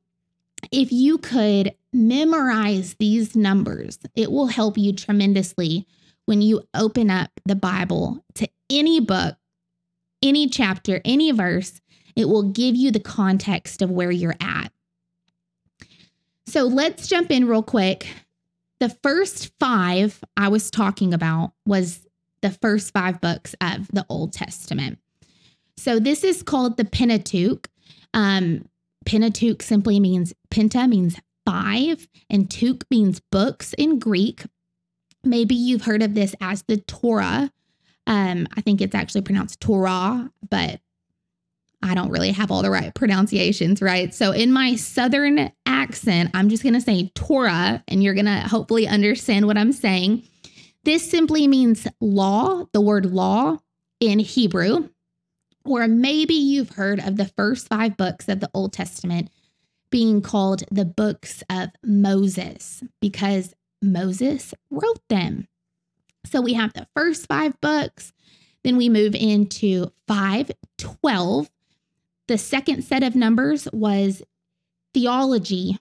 if 0.71 0.91
you 0.91 1.17
could 1.17 1.75
memorize 1.93 2.95
these 2.99 3.35
numbers, 3.35 3.99
it 4.15 4.31
will 4.31 4.47
help 4.47 4.77
you 4.77 4.93
tremendously 4.93 5.85
when 6.25 6.41
you 6.41 6.61
open 6.73 7.09
up 7.09 7.31
the 7.45 7.55
Bible 7.55 8.23
to 8.35 8.49
any 8.69 8.99
book, 8.99 9.37
any 10.21 10.47
chapter, 10.47 11.01
any 11.05 11.31
verse. 11.31 11.79
It 12.15 12.27
will 12.27 12.51
give 12.51 12.75
you 12.75 12.91
the 12.91 12.99
context 12.99 13.81
of 13.81 13.91
where 13.91 14.11
you're 14.11 14.35
at. 14.41 14.71
So 16.47 16.63
let's 16.63 17.07
jump 17.07 17.29
in 17.29 17.47
real 17.47 17.63
quick. 17.63 18.07
The 18.79 18.89
first 18.89 19.51
five 19.59 20.23
I 20.35 20.47
was 20.47 20.71
talking 20.71 21.13
about 21.13 21.51
was 21.65 22.06
the 22.41 22.51
first 22.51 22.93
five 22.93 23.19
books 23.21 23.55
of 23.61 23.87
the 23.89 24.05
Old 24.09 24.33
Testament. 24.33 24.99
So 25.77 25.99
this 25.99 26.23
is 26.23 26.43
called 26.43 26.77
the 26.77 26.85
Pentateuch. 26.85 27.69
Um, 28.13 28.67
Pentateuch 29.05 29.61
simply 29.61 29.99
means 29.99 30.33
penta 30.49 30.87
means 30.89 31.17
five, 31.45 32.07
and 32.29 32.49
Tuch 32.49 32.81
means 32.91 33.21
books 33.31 33.73
in 33.77 33.99
Greek. 33.99 34.45
Maybe 35.23 35.55
you've 35.55 35.83
heard 35.83 36.03
of 36.03 36.13
this 36.13 36.35
as 36.41 36.63
the 36.63 36.77
Torah. 36.77 37.51
Um, 38.05 38.47
I 38.55 38.61
think 38.61 38.81
it's 38.81 38.95
actually 38.95 39.21
pronounced 39.21 39.61
Torah, 39.61 40.29
but 40.49 40.81
I 41.83 41.93
don't 41.93 42.09
really 42.09 42.31
have 42.31 42.51
all 42.51 42.63
the 42.63 42.71
right 42.71 42.93
pronunciations, 42.93 43.81
right? 43.81 44.13
So 44.13 44.31
in 44.31 44.51
my 44.51 44.75
southern 44.75 45.51
accent, 45.65 46.31
I'm 46.33 46.49
just 46.49 46.63
going 46.63 46.73
to 46.73 46.81
say 46.81 47.11
Torah, 47.15 47.83
and 47.87 48.03
you're 48.03 48.13
going 48.13 48.25
to 48.25 48.39
hopefully 48.39 48.87
understand 48.87 49.45
what 49.45 49.57
I'm 49.57 49.71
saying. 49.71 50.23
This 50.83 51.09
simply 51.09 51.47
means 51.47 51.87
law, 51.99 52.65
the 52.71 52.81
word 52.81 53.05
law 53.05 53.57
in 53.99 54.19
Hebrew. 54.19 54.89
Or 55.65 55.87
maybe 55.87 56.33
you've 56.33 56.69
heard 56.71 56.99
of 56.99 57.17
the 57.17 57.31
first 57.35 57.67
five 57.67 57.97
books 57.97 58.29
of 58.29 58.39
the 58.39 58.49
Old 58.53 58.71
Testament 58.71 59.29
being 59.89 60.21
called 60.21 60.63
the 60.71 60.85
books 60.85 61.43
of 61.49 61.69
Moses 61.83 62.83
because 63.01 63.53
Moses 63.81 64.53
wrote 64.69 65.01
them. 65.09 65.47
So 66.25 66.41
we 66.41 66.53
have 66.53 66.73
the 66.73 66.87
first 66.95 67.27
five 67.27 67.59
books, 67.61 68.13
then 68.63 68.77
we 68.77 68.89
move 68.89 69.15
into 69.15 69.91
512. 70.07 71.49
The 72.27 72.37
second 72.37 72.83
set 72.83 73.03
of 73.03 73.15
numbers 73.15 73.67
was 73.71 74.21
theology. 74.93 75.77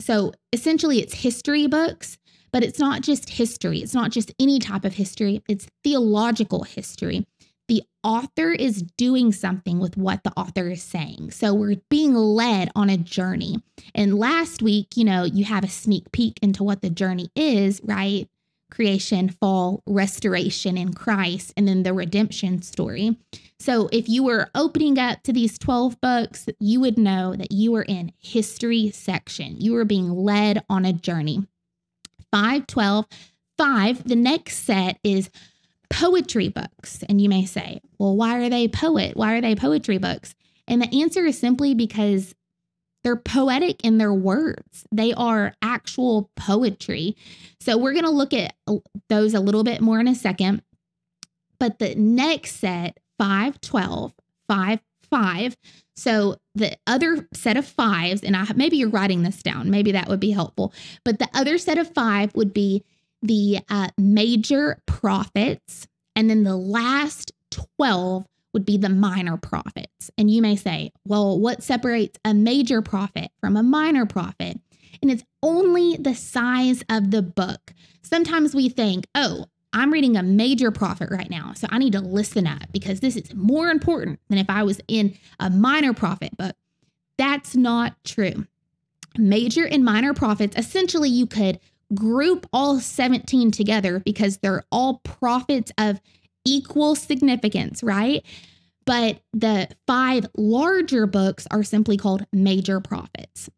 So 0.00 0.32
essentially, 0.52 1.00
it's 1.00 1.14
history 1.14 1.66
books, 1.66 2.18
but 2.52 2.62
it's 2.62 2.78
not 2.78 3.02
just 3.02 3.30
history. 3.30 3.78
It's 3.78 3.94
not 3.94 4.10
just 4.10 4.32
any 4.38 4.58
type 4.58 4.84
of 4.84 4.94
history, 4.94 5.42
it's 5.48 5.66
theological 5.82 6.64
history 6.64 7.26
the 7.70 7.84
author 8.02 8.50
is 8.50 8.82
doing 8.98 9.30
something 9.30 9.78
with 9.78 9.96
what 9.96 10.24
the 10.24 10.32
author 10.32 10.68
is 10.70 10.82
saying. 10.82 11.30
So 11.30 11.54
we're 11.54 11.76
being 11.88 12.14
led 12.14 12.68
on 12.74 12.90
a 12.90 12.96
journey. 12.96 13.62
And 13.94 14.18
last 14.18 14.60
week, 14.60 14.96
you 14.96 15.04
know, 15.04 15.22
you 15.22 15.44
have 15.44 15.62
a 15.62 15.68
sneak 15.68 16.10
peek 16.10 16.40
into 16.42 16.64
what 16.64 16.82
the 16.82 16.90
journey 16.90 17.30
is, 17.36 17.80
right? 17.84 18.26
Creation, 18.72 19.28
fall, 19.28 19.84
restoration 19.86 20.76
in 20.76 20.94
Christ, 20.94 21.52
and 21.56 21.68
then 21.68 21.84
the 21.84 21.94
redemption 21.94 22.60
story. 22.60 23.16
So 23.60 23.88
if 23.92 24.08
you 24.08 24.24
were 24.24 24.50
opening 24.56 24.98
up 24.98 25.22
to 25.22 25.32
these 25.32 25.56
12 25.56 26.00
books, 26.00 26.48
you 26.58 26.80
would 26.80 26.98
know 26.98 27.36
that 27.36 27.52
you 27.52 27.70
were 27.70 27.84
in 27.84 28.10
history 28.18 28.90
section. 28.90 29.60
You 29.60 29.74
were 29.74 29.84
being 29.84 30.10
led 30.10 30.64
on 30.68 30.84
a 30.84 30.92
journey. 30.92 31.46
512 32.32 33.06
5, 33.58 34.08
the 34.08 34.16
next 34.16 34.60
set 34.60 34.98
is 35.04 35.28
poetry 35.90 36.48
books. 36.48 37.04
And 37.08 37.20
you 37.20 37.28
may 37.28 37.44
say, 37.44 37.82
well, 37.98 38.16
why 38.16 38.38
are 38.38 38.48
they 38.48 38.68
poet? 38.68 39.16
Why 39.16 39.34
are 39.34 39.40
they 39.42 39.54
poetry 39.54 39.98
books? 39.98 40.34
And 40.66 40.80
the 40.80 41.02
answer 41.02 41.26
is 41.26 41.38
simply 41.38 41.74
because 41.74 42.34
they're 43.02 43.16
poetic 43.16 43.84
in 43.84 43.98
their 43.98 44.14
words. 44.14 44.86
They 44.92 45.12
are 45.12 45.54
actual 45.60 46.30
poetry. 46.36 47.16
So 47.60 47.76
we're 47.76 47.92
going 47.92 48.04
to 48.04 48.10
look 48.10 48.32
at 48.32 48.54
uh, 48.66 48.76
those 49.08 49.34
a 49.34 49.40
little 49.40 49.64
bit 49.64 49.80
more 49.80 50.00
in 50.00 50.08
a 50.08 50.14
second. 50.14 50.62
But 51.58 51.78
the 51.78 51.94
next 51.94 52.56
set, 52.56 52.98
512, 53.18 54.14
5 54.48 54.80
5. 55.10 55.56
So 55.96 56.36
the 56.54 56.76
other 56.86 57.28
set 57.34 57.56
of 57.56 57.66
fives, 57.66 58.22
and 58.22 58.36
I 58.36 58.46
maybe 58.54 58.76
you're 58.76 58.88
writing 58.88 59.22
this 59.22 59.42
down, 59.42 59.70
maybe 59.70 59.92
that 59.92 60.08
would 60.08 60.20
be 60.20 60.30
helpful. 60.30 60.72
But 61.04 61.18
the 61.18 61.28
other 61.34 61.58
set 61.58 61.78
of 61.78 61.92
five 61.92 62.34
would 62.34 62.52
be 62.52 62.84
the 63.22 63.60
uh, 63.68 63.88
major 63.98 64.78
prophets, 64.86 65.86
and 66.16 66.30
then 66.30 66.44
the 66.44 66.56
last 66.56 67.32
12 67.50 68.26
would 68.52 68.64
be 68.64 68.76
the 68.76 68.88
minor 68.88 69.36
prophets. 69.36 70.10
And 70.18 70.30
you 70.30 70.42
may 70.42 70.56
say, 70.56 70.92
well, 71.06 71.38
what 71.38 71.62
separates 71.62 72.18
a 72.24 72.34
major 72.34 72.82
prophet 72.82 73.30
from 73.40 73.56
a 73.56 73.62
minor 73.62 74.06
prophet? 74.06 74.58
And 75.02 75.10
it's 75.10 75.24
only 75.42 75.96
the 75.96 76.14
size 76.14 76.82
of 76.88 77.10
the 77.10 77.22
book. 77.22 77.72
Sometimes 78.02 78.54
we 78.54 78.68
think, 78.68 79.06
oh, 79.14 79.46
I'm 79.72 79.92
reading 79.92 80.16
a 80.16 80.22
major 80.22 80.70
prophet 80.70 81.10
right 81.10 81.30
now, 81.30 81.52
so 81.54 81.68
I 81.70 81.78
need 81.78 81.92
to 81.92 82.00
listen 82.00 82.46
up 82.46 82.72
because 82.72 83.00
this 83.00 83.16
is 83.16 83.32
more 83.34 83.68
important 83.68 84.18
than 84.28 84.38
if 84.38 84.50
I 84.50 84.62
was 84.64 84.80
in 84.88 85.16
a 85.38 85.48
minor 85.50 85.92
prophet 85.92 86.32
but 86.36 86.56
That's 87.18 87.54
not 87.54 88.02
true. 88.04 88.46
Major 89.18 89.66
and 89.66 89.84
minor 89.84 90.14
prophets, 90.14 90.56
essentially, 90.56 91.10
you 91.10 91.26
could 91.26 91.60
group 91.94 92.46
all 92.52 92.80
17 92.80 93.50
together 93.50 94.00
because 94.00 94.38
they're 94.38 94.64
all 94.72 95.00
prophets 95.04 95.70
of 95.76 96.00
equal 96.46 96.94
significance, 96.94 97.82
right? 97.82 98.24
But 98.86 99.20
the 99.32 99.68
five 99.86 100.26
larger 100.34 101.06
books 101.06 101.46
are 101.50 101.62
simply 101.62 101.96
called 101.96 102.24
major 102.32 102.80
prophets. 102.80 103.50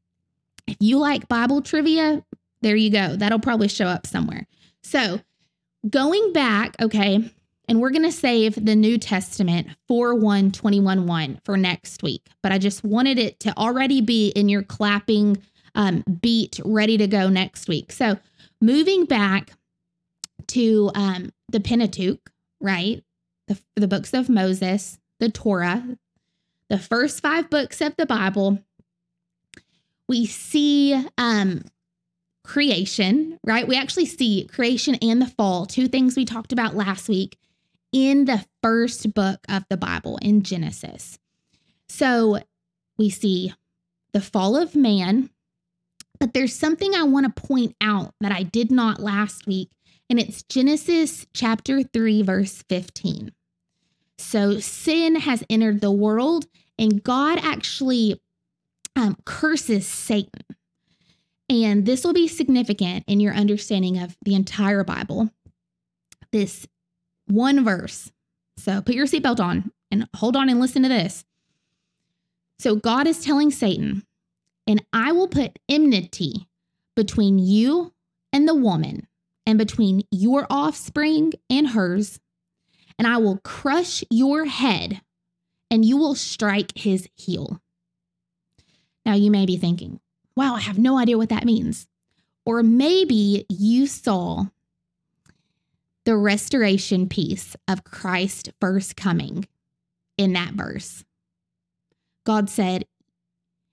If 0.67 0.77
you 0.81 0.99
like 0.99 1.29
Bible 1.29 1.63
trivia, 1.63 2.25
there 2.63 2.77
you 2.77 2.91
go. 2.91 3.17
That'll 3.17 3.39
probably 3.39 3.69
show 3.69 3.87
up 3.87 4.07
somewhere. 4.07 4.47
So, 4.83 5.21
going 5.89 6.33
back, 6.33 6.77
okay, 6.81 7.31
and 7.69 7.81
we're 7.81 7.91
going 7.91 8.03
to 8.03 8.13
save 8.13 8.65
the 8.65 8.77
New 8.77 8.99
Testament 8.99 9.69
4 9.89 10.15
1 10.15 10.53
21 10.53 11.07
1 11.07 11.41
for 11.45 11.57
next 11.57 12.03
week, 12.03 12.29
but 12.43 12.53
I 12.53 12.59
just 12.59 12.85
wanted 12.85 13.19
it 13.19 13.41
to 13.41 13.57
already 13.57 14.01
be 14.01 14.29
in 14.29 14.49
your 14.49 14.63
clapping 14.63 15.39
um, 15.75 16.05
beat 16.21 16.61
ready 16.65 16.99
to 16.99 17.07
go 17.07 17.29
next 17.29 17.69
week. 17.69 17.93
So, 17.93 18.19
moving 18.61 19.05
back 19.05 19.53
to 20.49 20.91
um, 20.95 21.31
the 21.49 21.61
Pentateuch, 21.61 22.31
right? 22.61 23.03
The, 23.49 23.59
the 23.77 23.89
books 23.89 24.13
of 24.13 24.29
Moses, 24.29 24.99
the 25.19 25.31
Torah, 25.31 25.97
the 26.69 26.79
first 26.79 27.21
five 27.21 27.51
books 27.51 27.81
of 27.81 27.97
the 27.97 28.07
Bible, 28.07 28.59
we 30.09 30.27
see 30.27 30.95
um, 31.17 31.63
creation, 32.45 33.39
right? 33.45 33.67
We 33.67 33.77
actually 33.77 34.07
see 34.07 34.49
creation 34.53 34.97
and 34.97 35.21
the 35.21 35.27
fall, 35.27 35.67
two 35.67 35.89
things 35.89 36.17
we 36.17 36.25
talked 36.25 36.53
about 36.53 36.75
last 36.75 37.09
week 37.09 37.37
in 37.93 38.25
the 38.25 38.45
first 38.63 39.15
book 39.15 39.41
of 39.49 39.65
the 39.69 39.77
Bible 39.77 40.19
in 40.23 40.43
Genesis. 40.43 41.19
So 41.89 42.41
we 42.99 43.11
see 43.11 43.53
the 44.13 44.21
fall 44.21 44.57
of 44.57 44.75
man, 44.75 45.31
but 46.19 46.35
there's 46.35 46.55
something 46.55 46.95
I 46.95 47.03
want 47.03 47.35
to 47.35 47.43
point 47.43 47.77
out 47.81 48.15
that 48.21 48.33
I 48.33 48.43
did 48.43 48.71
not 48.71 49.01
last 49.01 49.47
week, 49.47 49.71
and 50.09 50.19
it's 50.19 50.43
Genesis 50.43 51.27
chapter 51.35 51.83
3, 51.83 52.23
verse 52.23 52.63
15. 52.69 53.33
So 54.19 54.59
sin 54.61 55.17
has 55.17 55.45
entered 55.51 55.81
the 55.81 55.91
world, 55.91 56.47
And 56.79 57.03
God 57.03 57.39
actually 57.43 58.21
um, 58.97 59.17
curses 59.25 59.87
Satan. 59.87 60.43
And 61.53 61.85
this 61.85 62.03
will 62.03 62.15
be 62.15 62.29
significant 62.29 63.05
in 63.07 63.21
your 63.21 63.35
understanding 63.35 63.99
of 63.99 64.17
the 64.25 64.35
entire 64.35 64.85
Bible. 64.85 65.29
This 66.31 66.67
one 67.27 67.63
verse. 67.63 68.11
So 68.57 68.81
put 68.81 68.95
your 68.95 69.05
seatbelt 69.05 69.39
on 69.39 69.71
and 69.91 70.09
hold 70.17 70.35
on 70.35 70.49
and 70.49 70.59
listen 70.59 70.83
to 70.83 70.89
this. 70.89 71.27
So 72.59 72.75
God 72.75 73.07
is 73.07 73.23
telling 73.23 73.51
Satan, 73.51 74.03
and 74.67 74.83
I 74.95 75.13
will 75.13 75.29
put 75.29 75.59
enmity 75.69 76.49
between 76.97 77.39
you 77.39 77.93
and 78.33 78.49
the 78.49 78.55
woman, 78.55 79.07
and 79.45 79.59
between 79.59 80.05
your 80.11 80.47
offspring 80.49 81.33
and 81.51 81.69
hers, 81.69 82.19
and 82.99 83.07
I 83.07 83.19
will 83.19 83.39
crush 83.45 84.03
your 84.09 84.47
head, 84.47 85.03
and 85.71 85.85
you 85.85 85.99
will 85.99 86.15
strike 86.15 86.73
his 86.77 87.09
heel. 87.15 87.61
Now, 89.05 89.15
you 89.15 89.31
may 89.31 89.45
be 89.45 89.59
thinking, 89.59 90.01
wow, 90.37 90.55
I 90.55 90.61
have 90.61 90.79
no 90.79 90.99
idea 90.99 91.19
what 91.19 91.29
that 91.29 91.45
means. 91.45 91.87
Or 92.45 92.63
maybe 92.63 93.47
you 93.49 93.87
saw 93.87 94.47
the 96.05 96.17
restoration 96.17 97.09
piece 97.09 97.55
of 97.69 97.85
Christ 97.85 98.51
first 98.61 98.97
coming 98.97 99.47
in 100.19 100.33
that 100.33 100.53
verse. 100.53 101.05
God 102.25 102.51
said, 102.51 102.85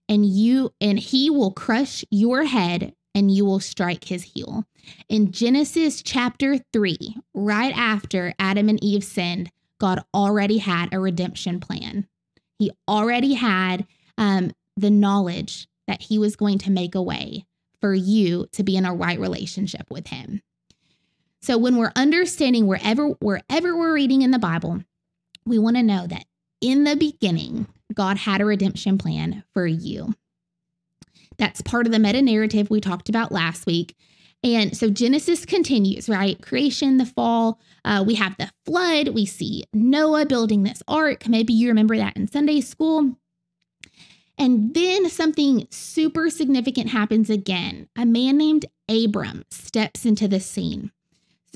and 0.07 0.25
you 0.25 0.73
and 0.81 0.99
he 0.99 1.29
will 1.29 1.51
crush 1.51 2.03
your 2.09 2.43
head 2.43 2.93
and 3.15 3.31
you 3.31 3.45
will 3.45 3.59
strike 3.59 4.05
his 4.05 4.23
heel. 4.23 4.65
In 5.07 5.31
Genesis 5.31 6.01
chapter 6.01 6.57
3, 6.73 7.17
right 7.33 7.75
after 7.75 8.33
Adam 8.39 8.69
and 8.69 8.83
Eve 8.83 9.03
sinned, 9.03 9.51
God 9.79 10.03
already 10.13 10.57
had 10.57 10.93
a 10.93 10.99
redemption 10.99 11.59
plan. 11.59 12.07
He 12.57 12.71
already 12.87 13.33
had 13.33 13.87
um, 14.17 14.51
the 14.75 14.89
knowledge 14.89 15.67
that 15.89 16.03
he 16.03 16.19
was 16.19 16.35
going 16.35 16.59
to 16.59 16.69
make 16.69 16.93
a 16.93 17.01
way 17.01 17.47
for 17.81 17.95
you 17.95 18.45
to 18.51 18.61
be 18.61 18.77
in 18.77 18.85
a 18.85 18.93
right 18.93 19.19
relationship 19.19 19.89
with 19.89 20.07
him. 20.07 20.43
So 21.41 21.57
when 21.57 21.77
we're 21.77 21.91
understanding 21.95 22.67
wherever 22.67 23.07
wherever 23.07 23.75
we're 23.75 23.93
reading 23.93 24.21
in 24.21 24.29
the 24.29 24.37
Bible, 24.37 24.83
we 25.45 25.57
want 25.57 25.77
to 25.77 25.83
know 25.83 26.05
that 26.05 26.25
in 26.61 26.83
the 26.83 26.95
beginning, 26.95 27.65
God 27.93 28.17
had 28.17 28.39
a 28.39 28.45
redemption 28.45 28.99
plan 28.99 29.43
for 29.51 29.65
you. 29.65 30.13
That's 31.39 31.61
part 31.61 31.87
of 31.87 31.91
the 31.91 31.99
meta 31.99 32.21
narrative 32.21 32.69
we 32.69 32.81
talked 32.81 33.09
about 33.09 33.31
last 33.31 33.65
week. 33.65 33.95
And 34.43 34.77
so 34.77 34.91
Genesis 34.91 35.43
continues, 35.43 36.07
right? 36.07 36.39
Creation, 36.39 36.97
the 36.97 37.05
fall. 37.05 37.59
Uh, 37.83 38.03
we 38.05 38.13
have 38.15 38.37
the 38.37 38.51
flood. 38.65 39.09
We 39.09 39.25
see 39.25 39.63
Noah 39.73 40.27
building 40.27 40.63
this 40.63 40.83
ark. 40.87 41.27
Maybe 41.27 41.53
you 41.53 41.69
remember 41.69 41.97
that 41.97 42.15
in 42.15 42.27
Sunday 42.27 42.61
school. 42.61 43.17
And 44.39 44.73
then 44.73 45.09
something 45.09 45.67
super 45.69 46.29
significant 46.29 46.89
happens 46.89 47.29
again. 47.29 47.89
A 47.97 48.05
man 48.05 48.37
named 48.37 48.65
Abram 48.87 49.43
steps 49.51 50.05
into 50.05 50.29
the 50.29 50.39
scene. 50.39 50.91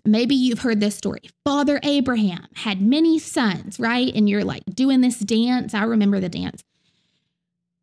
Maybe 0.06 0.36
you've 0.36 0.60
heard 0.60 0.82
this 0.82 0.98
story. 0.98 1.22
Father 1.46 1.80
Abraham 1.82 2.48
had 2.56 2.82
many 2.82 3.20
sons, 3.20 3.80
right? 3.80 4.14
And 4.14 4.28
you're 4.28 4.44
like 4.44 4.66
doing 4.66 5.00
this 5.00 5.20
dance. 5.20 5.74
I 5.74 5.84
remember 5.84 6.20
the 6.20 6.28
dance. 6.28 6.62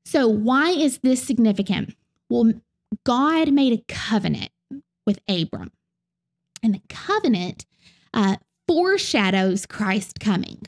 So, 0.04 0.28
why 0.28 0.71
is 0.71 0.99
this 0.99 1.23
significant? 1.23 1.95
Well, 2.28 2.52
God 3.04 3.52
made 3.52 3.73
a 3.73 3.85
covenant 3.88 4.50
with 5.07 5.21
Abram, 5.28 5.71
and 6.62 6.75
the 6.75 6.83
covenant 6.88 7.64
uh, 8.13 8.36
foreshadows 8.67 9.67
Christ 9.67 10.21
coming. 10.21 10.63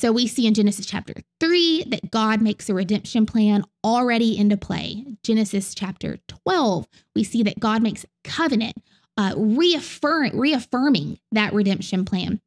So, 0.00 0.12
we 0.12 0.28
see 0.28 0.46
in 0.46 0.54
Genesis 0.54 0.86
chapter 0.86 1.12
3 1.40 1.84
that 1.88 2.10
God 2.10 2.40
makes 2.40 2.70
a 2.70 2.74
redemption 2.74 3.26
plan 3.26 3.64
already 3.84 4.34
into 4.38 4.56
play. 4.56 5.04
Genesis 5.22 5.74
chapter 5.74 6.16
12, 6.26 6.88
we 7.14 7.22
see 7.22 7.42
that 7.42 7.60
God 7.60 7.82
makes 7.82 8.06
covenant 8.24 8.76
uh, 9.18 9.34
reaffirm, 9.36 10.30
reaffirming 10.32 11.18
that 11.32 11.52
redemption 11.52 12.06
plan. 12.06 12.40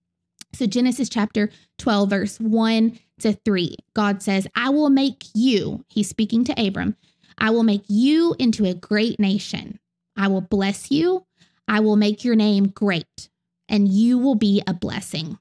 So, 0.53 0.65
Genesis 0.65 1.09
chapter 1.09 1.51
12, 1.77 2.09
verse 2.09 2.39
1 2.39 2.97
to 3.19 3.33
3, 3.33 3.75
God 3.95 4.23
says, 4.23 4.47
I 4.55 4.69
will 4.69 4.89
make 4.89 5.25
you, 5.35 5.85
he's 5.89 6.09
speaking 6.09 6.43
to 6.45 6.53
Abram, 6.59 6.95
I 7.37 7.51
will 7.51 7.61
make 7.61 7.83
you 7.87 8.35
into 8.39 8.65
a 8.65 8.73
great 8.73 9.19
nation. 9.19 9.79
I 10.17 10.27
will 10.27 10.41
bless 10.41 10.89
you. 10.89 11.27
I 11.67 11.81
will 11.81 11.97
make 11.97 12.25
your 12.25 12.35
name 12.35 12.69
great, 12.69 13.29
and 13.69 13.87
you 13.87 14.17
will 14.17 14.33
be 14.33 14.63
a 14.65 14.73
blessing. 14.73 15.37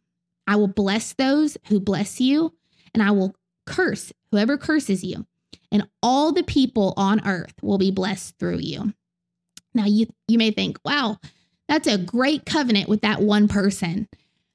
I 0.53 0.57
will 0.57 0.69
bless 0.69 1.15
those 1.15 1.57
who 1.69 1.81
bless 1.81 2.21
you, 2.21 2.53
and 2.93 3.03
I 3.03 3.11
will 3.11 3.35
curse 3.65 4.13
whoever 4.31 4.59
curses 4.59 5.03
you, 5.03 5.25
and 5.71 5.89
all 6.03 6.31
the 6.31 6.43
people 6.43 6.93
on 6.99 7.27
earth 7.27 7.55
will 7.63 7.79
be 7.79 7.91
blessed 7.91 8.39
through 8.39 8.59
you. 8.59 8.93
Now, 9.73 9.87
you, 9.87 10.09
you 10.29 10.37
may 10.37 10.51
think, 10.51 10.79
wow, 10.85 11.17
that's 11.69 11.89
a 11.89 11.97
great 11.97 12.45
covenant 12.45 12.91
with 12.91 13.01
that 13.01 13.23
one 13.23 13.49
person. 13.49 14.09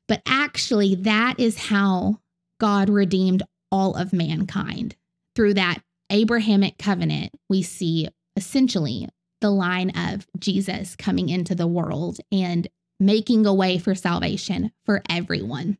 But 0.07 0.21
actually, 0.27 0.93
that 0.93 1.39
is 1.39 1.57
how 1.57 2.19
God 2.59 2.89
redeemed 2.89 3.41
all 3.71 3.95
of 3.95 4.13
mankind. 4.13 4.95
Through 5.33 5.55
that 5.55 5.79
Abrahamic 6.11 6.77
covenant, 6.77 7.31
we 7.49 7.63
see 7.63 8.07
essentially 8.35 9.09
the 9.41 9.49
line 9.49 9.89
of 9.97 10.27
Jesus 10.37 10.95
coming 10.95 11.29
into 11.29 11.55
the 11.55 11.65
world 11.65 12.19
and 12.31 12.67
making 12.99 13.47
a 13.47 13.53
way 13.53 13.79
for 13.79 13.95
salvation 13.95 14.71
for 14.85 15.01
everyone. 15.09 15.79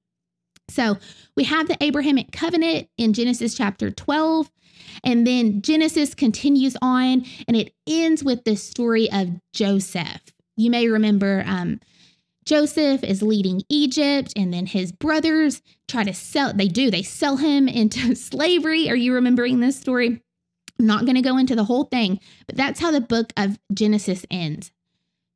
So 0.70 0.98
we 1.36 1.44
have 1.46 1.68
the 1.68 1.78
Abrahamic 1.82 2.32
covenant 2.32 2.90
in 2.98 3.14
Genesis 3.14 3.56
chapter 3.56 3.90
12. 3.92 4.50
And 5.04 5.26
then 5.26 5.62
Genesis 5.62 6.14
continues 6.14 6.76
on 6.82 7.26
and 7.48 7.56
it 7.56 7.74
ends 7.88 8.24
with 8.24 8.44
the 8.44 8.56
story 8.56 9.12
of 9.12 9.40
Joseph. 9.54 10.22
You 10.56 10.72
may 10.72 10.88
remember 10.88 11.44
um, 11.46 11.80
Joseph 12.48 13.04
is 13.04 13.22
leading 13.22 13.62
Egypt, 13.68 14.32
and 14.38 14.54
then 14.54 14.68
his 14.68 14.94
brothers 14.94 15.62
try 15.90 16.06
to 16.06 16.14
sell, 16.14 16.54
they 16.54 16.70
do, 16.70 16.90
they 16.90 17.04
sell 17.04 17.36
him 17.36 17.68
into 17.68 18.16
slavery. 18.16 18.90
Are 18.90 18.96
you 18.96 19.14
remembering 19.14 19.60
this 19.60 19.78
story? 19.78 20.22
I'm 20.80 20.86
not 20.86 21.04
going 21.04 21.16
to 21.16 21.22
go 21.22 21.38
into 21.38 21.56
the 21.56 21.66
whole 21.66 21.84
thing, 21.84 22.22
but 22.46 22.56
that's 22.56 22.80
how 22.80 22.92
the 22.92 23.02
book 23.02 23.34
of 23.36 23.60
Genesis 23.74 24.26
ends. 24.32 24.72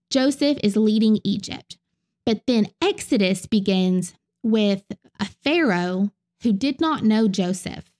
Joseph 0.10 0.58
is 0.63 0.78
leading 0.78 1.20
Egypt. 1.24 1.78
But 2.26 2.44
then 2.48 2.67
Exodus 2.82 3.46
begins 3.46 4.13
with 4.43 4.84
a 5.19 5.25
Pharaoh 5.43 6.12
who 6.43 6.54
did 6.54 6.82
not 6.82 7.04
know 7.04 7.27
Joseph 7.27 7.91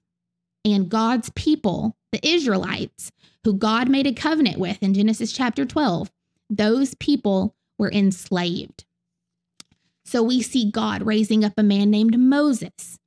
and 0.65 0.89
God's 0.89 1.30
people, 1.32 1.95
the 2.12 2.25
Israelites, 2.27 3.12
who 3.43 3.54
God 3.54 3.89
made 3.89 4.08
a 4.08 4.13
covenant 4.13 4.58
with 4.58 4.82
in 4.82 4.93
Genesis 4.93 5.32
chapter 5.32 5.65
12. 5.65 6.12
Those 6.49 6.95
people 6.95 7.56
were 7.77 7.91
enslaved. 7.91 8.86
So 10.04 10.21
we 10.21 10.41
see 10.41 10.69
God 10.69 11.04
raising 11.04 11.45
up 11.45 11.54
a 11.58 11.63
man 11.63 11.89
named 11.89 12.19
Moses. 12.19 12.99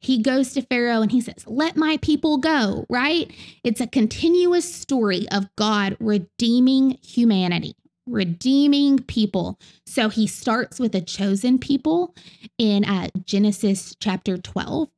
He 0.00 0.22
goes 0.22 0.52
to 0.52 0.62
Pharaoh 0.62 1.02
and 1.02 1.10
he 1.10 1.20
says, 1.20 1.44
Let 1.46 1.76
my 1.76 1.98
people 1.98 2.38
go, 2.38 2.86
right? 2.88 3.30
It's 3.64 3.80
a 3.80 3.86
continuous 3.86 4.72
story 4.72 5.26
of 5.30 5.54
God 5.56 5.96
redeeming 6.00 6.98
humanity, 7.02 7.76
redeeming 8.08 8.98
people. 9.00 9.58
So 9.86 10.08
he 10.08 10.26
starts 10.26 10.80
with 10.80 10.94
a 10.94 11.00
chosen 11.00 11.58
people 11.58 12.14
in 12.56 12.84
uh, 12.84 13.08
Genesis 13.24 13.94
chapter 14.00 14.36
12, 14.36 14.88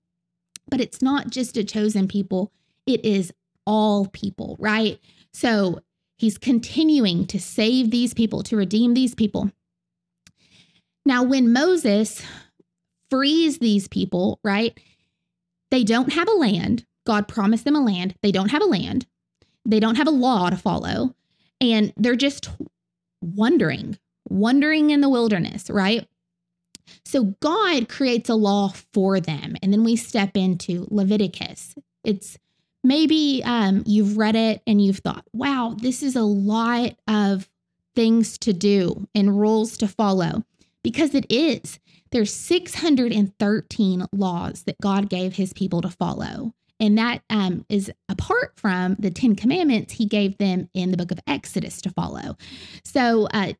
but 0.70 0.81
it's 0.81 1.03
not 1.03 1.31
just 1.31 1.57
a 1.57 1.64
chosen 1.64 2.09
people, 2.09 2.53
it 2.87 3.05
is 3.05 3.33
all 3.66 4.07
people, 4.07 4.57
right? 4.59 4.99
So 5.33 5.81
he's 6.16 6.38
continuing 6.38 7.27
to 7.29 7.38
save 7.38 7.90
these 7.90 8.14
people, 8.14 8.42
to 8.44 8.57
redeem 8.57 8.94
these 8.94 9.14
people. 9.14 9.51
Now, 11.07 11.23
when 11.23 11.53
Moses 11.53 12.23
frees 13.09 13.59
these 13.59 13.88
people, 13.88 14.38
right, 14.44 14.79
they 15.70 15.85
don't 15.85 16.12
have 16.12 16.29
a 16.29 16.33
land. 16.33 16.85
God 17.07 17.29
promised 17.29 17.64
them 17.64 17.77
a 17.77 17.81
land. 17.81 18.14
They 18.23 18.33
don't 18.33 18.51
have 18.51 18.62
a 18.62 18.66
land. 18.66 19.07
They 19.64 19.81
don't 19.81 19.96
have 19.96 20.07
a 20.07 20.12
law 20.12 20.51
to 20.51 20.57
follow. 20.57 21.14
And 21.61 21.92
they're 21.96 22.16
just 22.16 22.51
wandering, 23.20 23.98
wandering 24.28 24.90
in 24.90 25.00
the 25.00 25.09
wilderness, 25.09 25.70
right? 25.70 26.06
So 27.04 27.35
God 27.40 27.88
creates 27.88 28.28
a 28.28 28.35
law 28.35 28.72
for 28.92 29.20
them. 29.20 29.56
And 29.62 29.72
then 29.72 29.85
we 29.85 29.96
step 29.96 30.37
into 30.37 30.87
Leviticus. 30.90 31.74
It's 32.04 32.38
maybe 32.83 33.42
um, 33.44 33.83
you've 33.87 34.16
read 34.16 34.37
it 34.37 34.62
and 34.66 34.83
you've 34.83 34.98
thought, 34.98 35.24
wow, 35.33 35.76
this 35.78 36.02
is 36.02 36.16
a 36.16 36.22
lot 36.22 36.96
of 37.06 37.48
things 37.94 38.38
to 38.38 38.52
do 38.52 39.06
and 39.14 39.38
rules 39.38 39.76
to 39.78 39.88
follow 39.88 40.44
because 40.83 41.14
it 41.14 41.26
is. 41.30 41.78
There's 42.12 42.35
613 42.35 44.06
laws 44.12 44.62
that 44.64 44.80
God 44.80 45.09
gave 45.09 45.37
his 45.37 45.52
people 45.52 45.80
to 45.83 45.90
follow. 45.90 46.54
And 46.81 46.97
that 46.97 47.23
um, 47.29 47.66
is 47.69 47.93
apart 48.09 48.55
from 48.57 48.97
the 48.99 49.11
10 49.11 49.37
commandments 49.37 49.93
he 49.93 50.07
gave 50.07 50.38
them 50.38 50.69
in 50.75 50.90
the 50.90 50.97
book 50.97 51.12
of 51.12 51.21
Exodus 51.27 51.81
to 51.83 51.90
follow. 51.90 52.37
So 52.85 53.29
uh, 53.35 53.53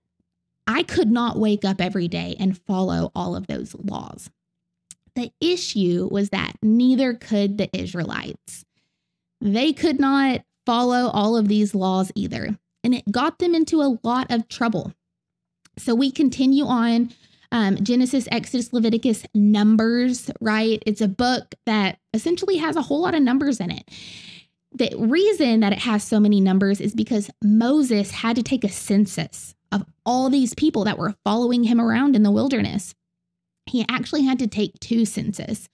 I 0.67 0.83
could 0.83 1.11
not 1.11 1.39
wake 1.39 1.65
up 1.65 1.81
every 1.81 2.09
day 2.09 2.35
and 2.41 2.59
follow 2.59 3.13
all 3.15 3.37
of 3.37 3.47
those 3.47 3.75
laws. 3.75 4.31
The 5.15 5.33
issue 5.41 6.09
was 6.11 6.31
that 6.31 6.55
neither 6.63 7.13
could 7.15 7.59
the 7.59 7.69
Israelites. 7.77 8.65
They 9.41 9.73
could 9.73 10.01
not 10.01 10.43
follow 10.65 11.11
all 11.11 11.37
of 11.37 11.49
these 11.49 11.75
laws 11.75 12.13
either, 12.15 12.59
and 12.85 12.95
it 12.95 13.11
got 13.11 13.39
them 13.39 13.55
into 13.55 13.83
a 13.83 13.99
lot 14.03 14.31
of 14.31 14.49
trouble. 14.49 14.93
So 15.79 15.95
we 15.95 16.11
continue 16.11 16.65
on 16.67 17.11
um, 17.53 17.77
Genesis, 17.83 18.29
Exodus, 18.31 18.73
Leviticus, 18.73 19.25
Numbers, 19.35 20.31
right? 20.41 20.83
It's 20.87 21.01
a 21.01 21.09
book 21.09 21.55
that 21.67 21.99
essentially 22.15 22.57
has 22.57 22.77
a 22.77 22.83
whole 22.83 23.01
lot 23.03 23.15
of 23.15 23.23
numbers 23.23 23.61
in 23.61 23.71
it. 23.71 23.89
The 24.73 24.95
reason 24.97 25.61
that 25.61 25.73
it 25.73 25.81
has 25.81 26.05
so 26.05 26.21
many 26.21 26.41
numbers 26.41 26.81
is 26.81 26.95
because 26.95 27.31
Moses 27.43 28.13
had 28.13 28.37
to 28.37 28.43
take 28.43 28.63
a 28.63 28.69
census 28.69 29.55
of 29.73 29.85
all 30.07 30.31
these 30.31 30.55
people 30.55 30.85
that 30.85 30.99
were 30.99 31.17
following 31.25 31.65
him 31.65 31.81
around 31.81 32.15
in 32.15 32.23
the 32.23 32.31
wilderness. 32.31 32.95
He 33.67 33.85
actually 33.89 34.23
had 34.23 34.39
to 34.39 34.47
take 34.47 34.79
two 34.81 35.05
census. 35.05 35.69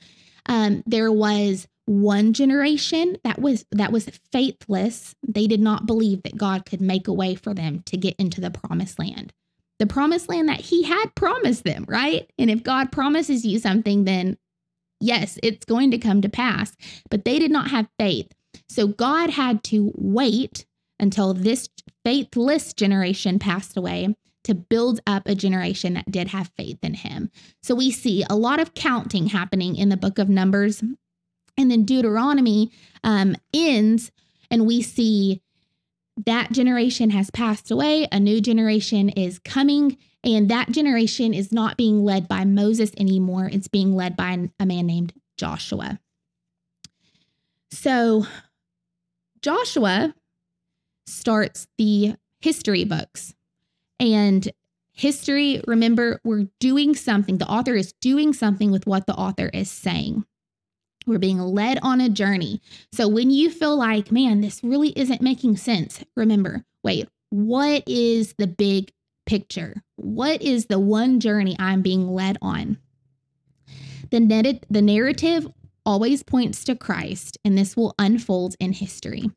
Um, 0.47 0.83
there 0.87 1.13
was 1.13 1.69
one 1.85 2.33
generation 2.33 3.17
that 3.23 3.39
was 3.39 3.65
that 3.71 3.93
was 3.93 4.09
faithless. 4.33 5.15
They 5.27 5.47
did 5.47 5.61
not 5.61 5.87
believe 5.87 6.23
that 6.23 6.37
God 6.37 6.67
could 6.67 6.81
make 6.81 7.07
a 7.07 7.13
way 7.13 7.35
for 7.35 7.55
them 7.55 7.83
to 7.87 7.97
get 7.97 8.17
into 8.19 8.41
the 8.41 8.51
promised 8.51 8.99
land 8.99 9.33
the 9.79 9.87
promised 9.87 10.29
land 10.29 10.49
that 10.49 10.61
he 10.61 10.85
had 10.85 11.15
promised 11.15 11.65
them, 11.65 11.85
right? 11.89 12.31
And 12.39 12.51
if 12.51 12.63
God 12.63 12.93
promises 12.93 13.45
you 13.45 13.59
something, 13.59 14.05
then 14.05 14.39
yes, 15.01 15.39
it's 15.43 15.65
going 15.65 15.91
to 15.91 15.99
come 15.99 16.23
to 16.23 16.29
pass. 16.29 16.75
But 17.11 17.25
they 17.25 17.39
did 17.39 17.51
not 17.51 17.71
have 17.71 17.89
faith. 17.99 18.33
So 18.69 18.87
God 18.87 19.31
had 19.31 19.63
to 19.65 19.93
wait 19.97 20.65
until 20.99 21.35
this 21.35 21.69
faithless 22.05 22.73
generation 22.73 23.39
passed 23.39 23.77
away 23.77 24.15
to 24.45 24.55
build 24.55 25.01
up 25.07 25.27
a 25.27 25.35
generation 25.35 25.95
that 25.95 26.11
did 26.11 26.29
have 26.29 26.53
faith 26.57 26.79
in 26.83 26.95
him. 26.95 27.31
So 27.63 27.75
we 27.75 27.91
see 27.91 28.25
a 28.31 28.37
lot 28.37 28.61
of 28.61 28.75
counting 28.75 29.27
happening 29.27 29.77
in 29.77 29.89
the 29.89 29.97
book 29.97 30.19
of 30.19 30.29
Numbers. 30.29 30.83
And 31.59 31.71
then 31.71 31.85
Deuteronomy 31.85 32.71
um, 33.03 33.35
ends, 33.53 34.13
and 34.51 34.67
we 34.67 34.83
see 34.83 35.43
that 36.25 36.53
generation 36.53 37.11
has 37.11 37.31
passed 37.31 37.71
away, 37.71 38.09
a 38.11 38.19
new 38.19 38.41
generation 38.41 39.11
is 39.11 39.39
coming, 39.41 39.99
and 40.25 40.49
that 40.49 40.71
generation 40.71 41.35
is 41.35 41.53
not 41.53 41.77
being 41.77 42.05
led 42.05 42.27
by 42.27 42.45
Moses 42.45 42.93
anymore. 42.97 43.49
It's 43.53 43.69
being 43.69 43.95
led 43.95 44.17
by 44.17 44.49
a 44.59 44.67
man 44.67 44.87
named 44.87 45.13
Joshua. 45.37 46.01
So, 47.71 48.27
Joshua 49.43 50.15
starts 51.07 51.69
the 51.77 52.17
history 52.41 52.85
books. 52.85 53.35
And 54.01 54.49
history, 54.93 55.63
remember, 55.67 56.21
we're 56.25 56.49
doing 56.59 56.95
something. 56.95 57.39
The 57.39 57.49
author 57.49 57.75
is 57.75 57.93
doing 58.01 58.33
something 58.33 58.73
with 58.73 58.87
what 58.87 59.07
the 59.07 59.15
author 59.15 59.51
is 59.53 59.71
saying. 59.71 60.25
We're 61.07 61.19
being 61.19 61.39
led 61.39 61.79
on 61.83 62.01
a 62.01 62.09
journey. 62.09 62.61
So 62.93 63.07
when 63.07 63.31
you 63.31 63.51
feel 63.51 63.77
like, 63.77 64.11
man, 64.11 64.41
this 64.41 64.63
really 64.65 64.91
isn't 64.99 65.23
making 65.23 65.57
sense, 65.57 66.03
remember, 66.17 66.65
wait, 66.83 67.09
what 67.31 67.85
is 67.87 68.35
the 68.39 68.47
big 68.47 68.93
picture? 69.25 69.83
What 69.97 70.43
is 70.43 70.67
the 70.67 70.79
one 70.79 71.21
journey 71.21 71.57
I'm 71.59 71.83
being 71.83 72.09
led 72.09 72.39
on? 72.43 72.79
The, 74.11 74.21
net- 74.21 74.67
the 74.69 74.83
narrative 74.83 75.47
always 75.85 76.23
points 76.23 76.65
to 76.65 76.75
Christ, 76.75 77.39
and 77.45 77.57
this 77.57 77.77
will 77.77 77.95
unfold 77.99 78.57
in 78.59 78.73
history. 78.73 79.31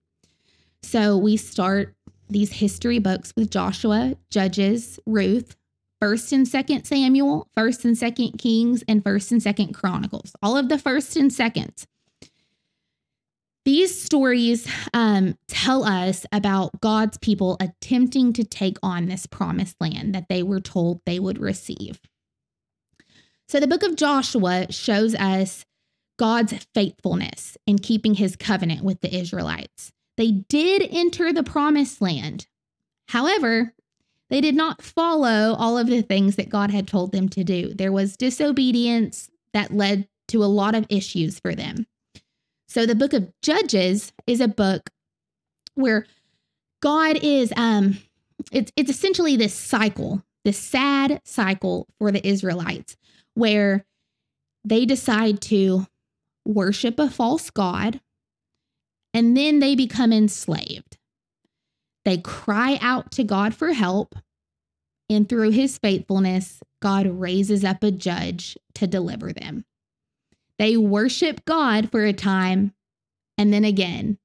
So 0.82 1.18
we 1.18 1.38
start 1.38 1.96
these 2.30 2.54
history 2.54 3.00
books 3.00 3.34
with 3.36 3.52
Joshua, 3.52 4.16
Judges, 4.30 5.00
Ruth, 5.06 5.56
First 6.02 6.32
and 6.32 6.48
Second 6.48 6.86
Samuel, 6.86 7.48
First 7.56 7.84
and 7.84 7.98
Second 7.98 8.38
Kings, 8.38 8.84
and 8.88 9.04
First 9.04 9.32
and 9.32 9.44
Second 9.44 9.74
Chronicles. 9.74 10.34
All 10.42 10.56
of 10.56 10.70
the 10.70 10.78
first 10.78 11.16
and 11.16 11.32
seconds. 11.32 11.88
These 13.66 14.02
stories 14.02 14.68
um, 14.94 15.38
tell 15.48 15.84
us 15.84 16.26
about 16.32 16.80
God's 16.80 17.18
people 17.18 17.58
attempting 17.60 18.34
to 18.34 18.44
take 18.44 18.78
on 18.82 19.06
this 19.06 19.26
promised 19.28 19.76
land 19.80 20.16
that 20.16 20.28
they 20.30 20.42
were 20.42 20.62
told 20.62 21.02
they 21.06 21.20
would 21.20 21.38
receive. 21.38 22.00
So, 23.48 23.60
the 23.60 23.68
book 23.68 23.84
of 23.84 23.96
Joshua 23.96 24.72
shows 24.72 25.14
us 25.16 25.66
God's 26.18 26.54
faithfulness 26.74 27.58
in 27.68 27.80
keeping 27.80 28.16
his 28.16 28.36
covenant 28.36 28.84
with 28.84 29.02
the 29.02 29.14
Israelites. 29.14 29.92
They 30.18 30.32
did 30.32 30.88
enter 30.90 31.32
the 31.32 31.44
promised 31.44 32.02
land. 32.02 32.48
However, 33.08 33.74
they 34.30 34.42
did 34.42 34.56
not 34.56 34.82
follow 34.82 35.56
all 35.58 35.78
of 35.78 35.88
the 35.88 36.02
things 36.02 36.36
that 36.36 36.50
God 36.50 36.72
had 36.72 36.88
told 36.88 37.12
them 37.12 37.30
to 37.30 37.44
do. 37.44 37.74
There 37.74 37.92
was 37.92 38.18
disobedience 38.18 39.30
that 39.54 39.74
led 39.74 40.08
to 40.30 40.44
a 40.44 40.46
lot 40.46 40.76
of 40.76 40.86
issues 40.90 41.40
for 41.40 41.56
them. 41.56 41.88
So 42.68 42.86
the 42.86 42.96
book 42.96 43.14
of 43.14 43.32
Judges 43.42 44.14
is 44.28 44.40
a 44.40 44.48
book 44.48 44.92
where 45.74 46.06
God 46.82 47.18
is 47.22 47.52
um 47.58 47.98
it's 48.52 48.72
it's 48.76 48.92
essentially 48.92 49.36
this 49.36 49.54
cycle, 49.54 50.24
this 50.46 50.58
sad 50.58 51.22
cycle 51.26 51.88
for 51.98 52.12
the 52.12 52.26
Israelites 52.26 52.96
where 53.34 53.86
they 54.64 54.86
decide 54.86 55.42
to 55.42 55.88
worship 56.46 57.00
a 57.00 57.10
false 57.10 57.50
god 57.50 58.02
and 59.14 59.36
then 59.36 59.60
they 59.60 59.76
become 59.76 60.14
enslaved. 60.14 60.99
They 62.06 62.18
cry 62.18 62.78
out 62.82 63.12
to 63.14 63.24
God 63.24 63.54
for 63.54 63.74
help. 63.74 64.16
And 65.10 65.28
through 65.28 65.52
his 65.52 65.78
faithfulness, 65.78 66.62
God 66.82 67.08
raises 67.08 67.64
up 67.64 67.84
a 67.84 67.92
judge 67.92 68.58
to 68.76 68.88
deliver 68.88 69.34
them. 69.34 69.66
They 70.58 70.78
worship 70.78 71.46
God 71.46 71.90
for 71.90 72.06
a 72.06 72.14
time, 72.14 72.74
and 73.38 73.54
then 73.54 73.64
again, 73.64 74.18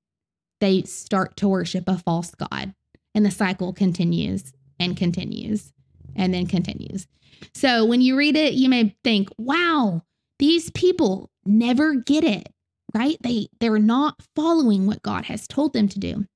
they 0.60 0.82
start 0.82 1.37
to 1.38 1.48
worship 1.48 1.84
a 1.88 1.98
false 1.98 2.32
God. 2.34 2.74
And 3.14 3.24
the 3.24 3.30
cycle 3.30 3.72
continues 3.72 4.52
and 4.80 4.96
continues 4.96 5.72
and 6.16 6.34
then 6.34 6.46
continues. 6.46 7.06
So 7.54 7.84
when 7.84 8.00
you 8.00 8.16
read 8.16 8.37
it, 8.37 8.54
you 8.54 8.68
may 8.68 8.96
think, 9.04 9.28
wow, 9.38 10.02
these 10.38 10.70
people 10.70 11.30
never 11.44 11.94
get 11.94 12.24
it, 12.24 12.48
right? 12.94 13.16
They 13.20 13.48
they're 13.60 13.78
not 13.78 14.20
following 14.34 14.87
what 14.87 15.02
God 15.02 15.26
has 15.26 15.46
told 15.46 15.72
them 15.72 15.88
to 15.88 15.98
do 15.98 16.26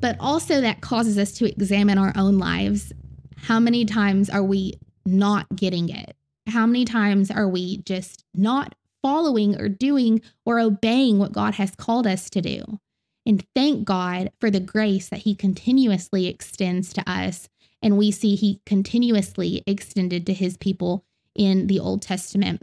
but 0.00 0.16
also 0.18 0.60
that 0.60 0.80
causes 0.80 1.18
us 1.18 1.32
to 1.32 1.50
examine 1.50 1.98
our 1.98 2.12
own 2.16 2.38
lives. 2.38 2.92
How 3.36 3.60
many 3.60 3.84
times 3.84 4.28
are 4.28 4.42
we 4.42 4.74
not 5.04 5.46
getting 5.54 5.88
it? 5.88 6.16
How 6.46 6.66
many 6.66 6.84
times 6.84 7.30
are 7.30 7.48
we 7.48 7.78
just 7.78 8.24
not 8.34 8.74
following 9.02 9.60
or 9.60 9.68
doing 9.68 10.20
or 10.44 10.60
obeying 10.60 11.18
what 11.18 11.32
God 11.32 11.54
has 11.54 11.74
called 11.74 12.06
us 12.06 12.28
to 12.30 12.40
do? 12.40 12.80
And 13.26 13.44
thank 13.54 13.84
God 13.84 14.32
for 14.40 14.50
the 14.50 14.60
grace 14.60 15.08
that 15.08 15.20
He 15.20 15.34
continuously 15.34 16.26
extends 16.26 16.92
to 16.94 17.08
us. 17.08 17.48
And 17.82 17.96
we 17.96 18.10
see 18.10 18.34
He 18.34 18.60
continuously 18.66 19.62
extended 19.66 20.26
to 20.26 20.34
His 20.34 20.56
people 20.56 21.04
in 21.34 21.66
the 21.66 21.78
Old 21.78 22.02
Testament. 22.02 22.62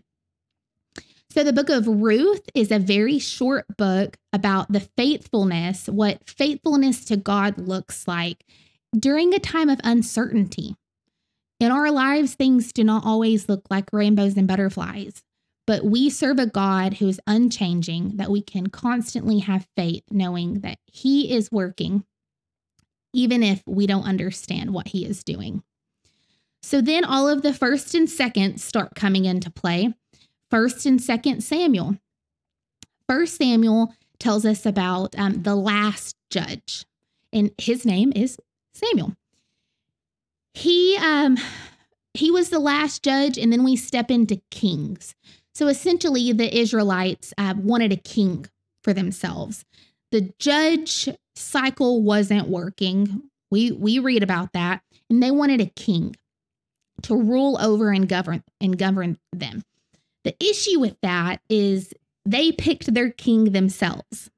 So, 1.38 1.43
the 1.43 1.54
book 1.54 1.69
of 1.69 1.86
Ruth 1.86 2.50
is 2.56 2.71
a 2.71 2.80
very 2.80 3.19
short 3.19 3.65
book 3.78 4.17
about 4.34 4.71
the 4.71 4.80
faithfulness, 4.80 5.86
what 5.86 6.28
faithfulness 6.28 7.06
to 7.06 7.15
God 7.15 7.60
looks 7.60 8.08
like 8.08 8.43
during 8.97 9.36
a 9.36 9.39
time 9.39 9.69
of 9.69 9.80
uncertainty. 9.84 10.76
In 11.60 11.71
our 11.71 11.91
lives, 11.91 12.34
things 12.34 12.73
do 12.73 12.84
not 12.84 13.06
always 13.06 13.47
look 13.47 13.67
like 13.69 13.93
rainbows 13.93 14.36
and 14.36 14.47
butterflies, 14.47 15.21
but 15.67 15.86
we 15.86 16.10
serve 16.10 16.39
a 16.39 16.47
God 16.47 16.95
who 16.95 17.08
is 17.08 17.21
unchanging, 17.28 18.17
that 18.17 18.32
we 18.32 18.41
can 18.41 18.69
constantly 18.69 19.38
have 19.38 19.67
faith, 19.78 20.06
knowing 20.10 20.62
that 20.62 20.80
He 20.88 21.32
is 21.32 21.52
working, 21.52 22.04
even 23.13 23.43
if 23.43 23.62
we 23.67 23.86
don't 23.86 24.08
understand 24.08 24.73
what 24.73 24.88
He 24.88 25.06
is 25.06 25.23
doing. 25.23 25.62
So 26.63 26.82
then 26.82 27.06
all 27.06 27.30
of 27.30 27.43
the 27.43 27.54
first 27.54 27.93
and 27.93 28.10
second 28.10 28.60
start 28.60 28.95
coming 28.95 29.26
into 29.26 29.52
play. 29.52 29.93
First 30.49 30.86
and 30.86 31.01
Second 31.01 31.41
Samuel. 31.43 31.97
First 33.07 33.38
Samuel 33.38 33.93
tells 34.19 34.45
us 34.45 34.65
about 34.65 35.15
um, 35.17 35.43
the 35.43 35.55
last 35.55 36.15
judge, 36.29 36.86
and 37.31 37.51
his 37.57 37.86
name 37.86 38.12
is 38.15 38.38
Samuel. 38.73 39.15
He 40.53 40.97
um, 40.97 41.38
he 42.13 42.31
was 42.31 42.49
the 42.49 42.60
last 42.60 43.03
judge, 43.03 43.38
and 43.38 43.51
then 43.51 43.63
we 43.63 43.75
step 43.75 44.10
into 44.10 44.41
kings. 44.51 45.15
So 45.53 45.67
essentially, 45.67 46.31
the 46.33 46.55
Israelites 46.55 47.33
uh, 47.38 47.53
wanted 47.57 47.91
a 47.91 47.97
king 47.97 48.47
for 48.83 48.93
themselves. 48.93 49.65
The 50.12 50.33
judge 50.39 51.10
cycle 51.36 52.01
wasn't 52.01 52.47
working. 52.47 53.23
We 53.51 53.71
we 53.71 53.99
read 53.99 54.23
about 54.23 54.53
that, 54.53 54.81
and 55.10 55.21
they 55.21 55.31
wanted 55.31 55.62
a 55.62 55.65
king 55.65 56.15
to 57.03 57.15
rule 57.15 57.57
over 57.62 57.91
and 57.91 58.10
govern 58.10 58.43
and 58.60 58.77
govern 58.77 59.17
them. 59.31 59.63
The 60.28 60.36
issue 60.46 60.82
with 60.82 61.00
that 61.04 61.40
is 61.50 61.94
they 62.26 62.52
picked 62.52 62.94
their 62.94 63.12
king 63.12 63.54
themselves. 63.54 64.30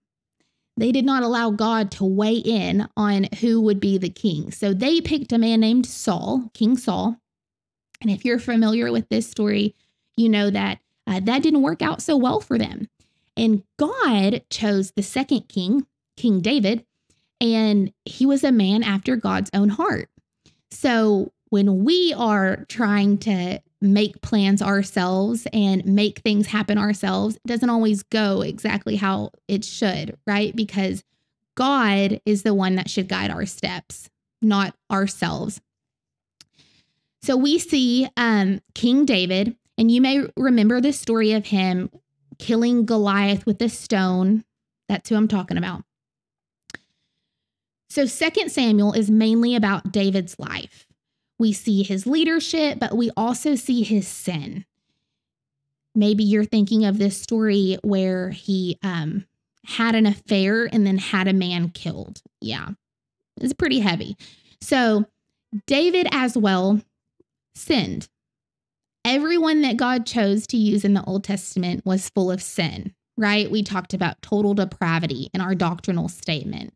They 0.78 0.92
did 0.92 1.04
not 1.04 1.24
allow 1.24 1.50
God 1.50 1.90
to 1.94 2.06
weigh 2.06 2.36
in 2.36 2.88
on 2.96 3.26
who 3.40 3.60
would 3.62 3.80
be 3.80 3.98
the 3.98 4.12
king. 4.12 4.52
So 4.52 4.72
they 4.72 5.02
picked 5.02 5.34
a 5.34 5.40
man 5.40 5.62
named 5.62 5.88
Saul, 5.88 6.52
King 6.54 6.78
Saul. 6.78 7.18
And 8.02 8.12
if 8.12 8.24
you're 8.24 8.38
familiar 8.38 8.92
with 8.92 9.10
this 9.10 9.28
story, 9.28 9.74
you 10.16 10.30
know 10.30 10.52
that 10.52 10.78
uh, 11.08 11.22
that 11.22 11.42
didn't 11.42 11.64
work 11.64 11.82
out 11.82 12.04
so 12.04 12.16
well 12.16 12.40
for 12.40 12.60
them. 12.60 12.88
And 13.36 13.64
God 13.78 14.44
chose 14.52 14.92
the 14.92 15.02
second 15.02 15.50
king, 15.50 15.88
King 16.16 16.40
David, 16.40 16.86
and 17.42 17.92
he 18.06 18.28
was 18.28 18.44
a 18.44 18.52
man 18.52 18.84
after 18.84 19.16
God's 19.16 19.50
own 19.56 19.70
heart. 19.70 20.08
So 20.70 21.32
when 21.50 21.84
we 21.84 22.14
are 22.16 22.66
trying 22.66 23.18
to 23.20 23.60
make 23.82 24.22
plans 24.22 24.62
ourselves 24.62 25.48
and 25.54 25.86
make 25.86 26.20
things 26.20 26.48
happen 26.48 26.78
ourselves, 26.78 27.38
doesn't 27.48 27.70
always 27.70 28.04
go 28.04 28.42
exactly 28.42 28.98
how 28.98 29.32
it 29.48 29.64
should, 29.64 30.18
right? 30.28 30.56
Because 30.56 31.04
God 31.56 32.22
is 32.26 32.44
the 32.44 32.54
one 32.54 32.76
that 32.76 32.90
should 32.90 33.08
guide 33.08 33.32
our 33.32 33.46
steps, 33.46 34.10
not 34.42 34.76
ourselves. 34.92 35.62
So 37.22 37.36
we 37.36 37.60
see 37.60 38.08
um, 38.18 38.62
King 38.74 39.06
David, 39.06 39.56
and 39.78 39.92
you 39.92 40.02
may 40.02 40.26
remember 40.38 40.80
the 40.82 40.94
story 40.94 41.34
of 41.34 41.48
him 41.48 41.90
killing 42.38 42.86
Goliath 42.86 43.46
with 43.46 43.62
a 43.62 43.70
stone. 43.70 44.44
That's 44.88 45.10
who 45.10 45.16
I'm 45.16 45.28
talking 45.28 45.58
about. 45.58 45.84
So, 47.92 48.06
Second 48.06 48.52
Samuel 48.52 48.94
is 48.94 49.10
mainly 49.10 49.56
about 49.56 49.92
David's 49.92 50.38
life. 50.38 50.86
We 51.40 51.54
see 51.54 51.84
his 51.84 52.06
leadership, 52.06 52.80
but 52.80 52.96
we 52.96 53.10
also 53.18 53.56
see 53.56 53.84
his 53.84 54.08
sin. 54.08 54.66
Maybe 55.96 56.24
you're 56.24 56.46
thinking 56.46 56.86
of 56.86 57.00
this 57.00 57.20
story 57.20 57.78
where 57.82 58.30
he 58.30 58.78
um, 58.84 59.26
had 59.66 59.96
an 59.96 60.06
affair 60.06 60.66
and 60.72 60.86
then 60.86 60.98
had 60.98 61.28
a 61.28 61.34
man 61.34 61.70
killed. 61.70 62.22
Yeah, 62.42 62.70
it's 63.40 63.54
pretty 63.54 63.80
heavy. 63.80 64.18
So, 64.62 65.06
David 65.66 66.08
as 66.12 66.38
well 66.38 66.82
sinned. 67.56 68.08
Everyone 69.06 69.62
that 69.62 69.78
God 69.78 70.06
chose 70.06 70.46
to 70.48 70.58
use 70.58 70.84
in 70.84 70.94
the 70.94 71.04
Old 71.06 71.24
Testament 71.24 71.86
was 71.86 72.10
full 72.10 72.30
of 72.30 72.42
sin, 72.42 72.94
right? 73.18 73.50
We 73.50 73.64
talked 73.64 73.94
about 73.94 74.22
total 74.22 74.54
depravity 74.54 75.30
in 75.34 75.42
our 75.42 75.56
doctrinal 75.56 76.10
statement. 76.10 76.74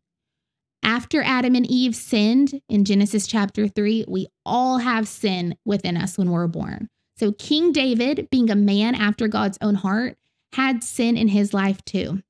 After 0.84 1.22
Adam 1.22 1.54
and 1.54 1.66
Eve 1.66 1.96
sinned 1.96 2.60
in 2.68 2.84
Genesis 2.84 3.26
chapter 3.26 3.66
3, 3.66 4.04
we 4.06 4.26
all 4.44 4.76
have 4.78 5.08
sin 5.08 5.56
within 5.64 5.96
us 5.96 6.18
when 6.18 6.30
we're 6.30 6.46
born. 6.46 6.90
So, 7.16 7.32
King 7.32 7.72
David, 7.72 8.28
being 8.30 8.50
a 8.50 8.56
man 8.56 8.94
after 8.94 9.26
God's 9.26 9.56
own 9.62 9.76
heart, 9.76 10.18
had 10.52 10.84
sin 10.84 11.16
in 11.16 11.28
his 11.28 11.54
life 11.54 11.82
too. 11.86 12.22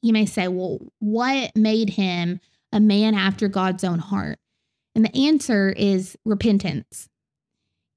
You 0.00 0.14
may 0.14 0.24
say, 0.24 0.48
well, 0.48 0.78
what 1.00 1.54
made 1.54 1.90
him 1.90 2.40
a 2.72 2.80
man 2.80 3.14
after 3.14 3.46
God's 3.46 3.84
own 3.84 3.98
heart? 3.98 4.38
And 4.94 5.04
the 5.04 5.26
answer 5.26 5.68
is 5.68 6.16
repentance. 6.24 7.10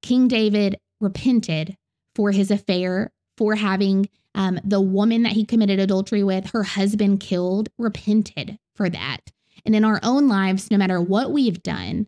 King 0.01 0.27
David 0.27 0.77
repented 0.99 1.77
for 2.15 2.31
his 2.31 2.51
affair, 2.51 3.13
for 3.37 3.55
having 3.55 4.09
um, 4.35 4.59
the 4.63 4.81
woman 4.81 5.23
that 5.23 5.31
he 5.31 5.45
committed 5.45 5.79
adultery 5.79 6.23
with, 6.23 6.49
her 6.51 6.63
husband 6.63 7.21
killed, 7.21 7.69
repented 7.77 8.59
for 8.75 8.89
that. 8.89 9.31
And 9.65 9.75
in 9.75 9.85
our 9.85 9.99
own 10.03 10.27
lives, 10.27 10.71
no 10.71 10.77
matter 10.77 11.01
what 11.01 11.31
we've 11.31 11.61
done, 11.63 12.07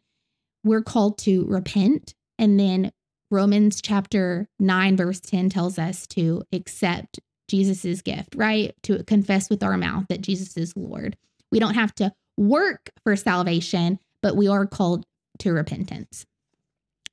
we're 0.63 0.83
called 0.83 1.17
to 1.19 1.45
repent. 1.45 2.13
And 2.37 2.59
then 2.59 2.91
Romans 3.29 3.81
chapter 3.81 4.47
9, 4.59 4.97
verse 4.97 5.19
10 5.19 5.49
tells 5.49 5.79
us 5.79 6.05
to 6.07 6.43
accept 6.51 7.19
Jesus's 7.49 8.01
gift, 8.01 8.35
right? 8.35 8.73
To 8.83 9.03
confess 9.03 9.49
with 9.49 9.63
our 9.63 9.77
mouth 9.77 10.05
that 10.09 10.21
Jesus 10.21 10.57
is 10.57 10.75
Lord. 10.75 11.17
We 11.51 11.59
don't 11.59 11.75
have 11.75 11.93
to 11.95 12.13
work 12.37 12.89
for 13.03 13.15
salvation, 13.15 13.99
but 14.21 14.35
we 14.35 14.47
are 14.47 14.65
called 14.65 15.05
to 15.39 15.51
repentance. 15.51 16.25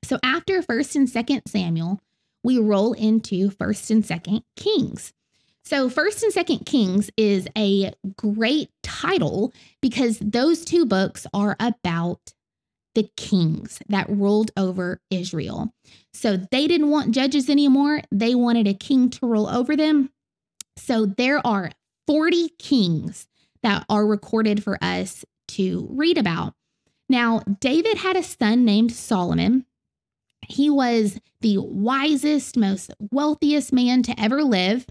So 0.03 0.17
after 0.23 0.61
1st 0.61 0.95
and 0.95 1.07
2nd 1.07 1.41
Samuel, 1.47 2.01
we 2.43 2.57
roll 2.57 2.93
into 2.93 3.49
1st 3.49 3.91
and 3.91 4.03
2nd 4.03 4.43
Kings. 4.55 5.11
So, 5.69 5.87
First 5.87 6.23
and 6.23 6.33
Second 6.33 6.65
Kings 6.65 7.11
is 7.15 7.47
a 7.55 7.93
great 8.17 8.71
title 8.81 9.53
because 9.83 10.17
those 10.17 10.65
two 10.65 10.83
books 10.83 11.27
are 11.31 11.55
about 11.59 12.33
the 12.95 13.07
kings 13.15 13.77
that 13.87 14.09
ruled 14.09 14.49
over 14.57 14.99
Israel. 15.11 15.71
So, 16.11 16.37
they 16.37 16.65
didn't 16.65 16.89
want 16.89 17.11
judges 17.13 17.51
anymore, 17.51 18.01
they 18.11 18.33
wanted 18.33 18.67
a 18.67 18.73
king 18.73 19.11
to 19.11 19.27
rule 19.27 19.47
over 19.47 19.75
them. 19.75 20.09
So, 20.75 21.05
there 21.05 21.45
are 21.45 21.69
40 22.07 22.49
kings 22.57 23.27
that 23.61 23.85
are 23.87 24.07
recorded 24.07 24.63
for 24.63 24.83
us 24.83 25.23
to 25.49 25.87
read 25.91 26.17
about. 26.17 26.55
Now, 27.09 27.41
David 27.59 27.97
had 27.97 28.15
a 28.15 28.23
son 28.23 28.65
named 28.65 28.91
Solomon. 28.91 29.67
He 30.47 30.67
was 30.67 31.19
the 31.41 31.59
wisest, 31.59 32.57
most 32.57 32.91
wealthiest 33.11 33.71
man 33.71 34.01
to 34.01 34.19
ever 34.19 34.43
live. 34.43 34.87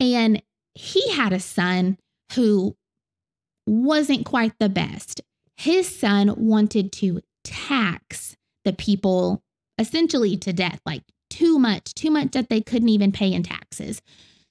And 0.00 0.42
he 0.74 1.12
had 1.12 1.32
a 1.32 1.40
son 1.40 1.98
who 2.34 2.76
wasn't 3.66 4.24
quite 4.24 4.54
the 4.58 4.68
best. 4.68 5.20
His 5.56 5.94
son 5.94 6.34
wanted 6.36 6.90
to 6.92 7.20
tax 7.44 8.36
the 8.64 8.72
people 8.72 9.42
essentially 9.78 10.36
to 10.38 10.52
death, 10.52 10.80
like 10.86 11.02
too 11.28 11.58
much, 11.58 11.94
too 11.94 12.10
much 12.10 12.32
that 12.32 12.48
they 12.48 12.60
couldn't 12.60 12.88
even 12.88 13.12
pay 13.12 13.32
in 13.32 13.42
taxes. 13.42 14.02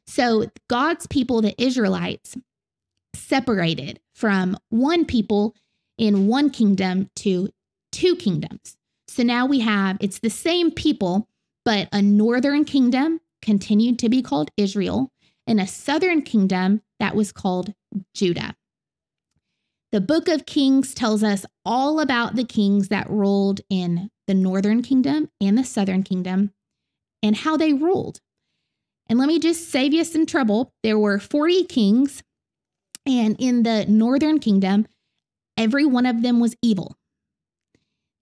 So 0.08 0.48
God's 0.70 1.08
people, 1.08 1.42
the 1.42 1.60
Israelites, 1.62 2.36
separated 3.16 4.00
from 4.16 4.58
one 4.70 5.06
people 5.06 5.56
in 5.98 6.28
one 6.28 6.50
kingdom 6.50 7.10
to 7.18 7.50
two 7.92 8.16
kingdoms. 8.16 8.78
So 9.08 9.24
now 9.24 9.46
we 9.46 9.60
have 9.60 9.98
it's 10.00 10.20
the 10.20 10.30
same 10.30 10.72
people, 10.72 11.28
but 11.66 11.90
a 11.92 12.02
northern 12.02 12.66
kingdom 12.66 13.20
continued 13.42 14.00
to 14.00 14.10
be 14.10 14.22
called 14.22 14.52
Israel, 14.58 15.12
in 15.50 15.60
a 15.60 15.68
southern 15.68 16.22
kingdom 16.22 16.82
that 17.00 17.16
was 17.16 17.32
called 17.32 17.74
Judah. 18.14 18.56
The 19.92 20.00
book 20.00 20.28
of 20.28 20.46
Kings 20.46 20.94
tells 20.94 21.24
us 21.24 21.44
all 21.66 22.00
about 22.00 22.36
the 22.36 22.44
kings 22.44 22.90
that 22.90 23.10
ruled 23.10 23.62
in 23.68 24.12
the 24.28 24.36
northern 24.36 24.84
kingdom 24.84 25.32
and 25.42 25.58
the 25.58 25.64
southern 25.64 26.04
kingdom 26.04 26.52
and 27.24 27.36
how 27.36 27.58
they 27.58 27.74
ruled. 27.74 28.20
And 29.10 29.18
let 29.18 29.28
me 29.28 29.40
just 29.40 29.72
save 29.72 29.92
you 29.92 30.04
some 30.04 30.28
trouble. 30.28 30.72
There 30.84 31.00
were 31.00 31.18
40 31.18 31.64
kings, 31.64 32.22
and 33.08 33.36
in 33.40 33.64
the 33.64 33.88
northern 33.88 34.38
kingdom, 34.38 34.86
every 35.58 35.84
one 35.84 36.06
of 36.06 36.22
them 36.22 36.40
was 36.40 36.56
evil. 36.62 36.96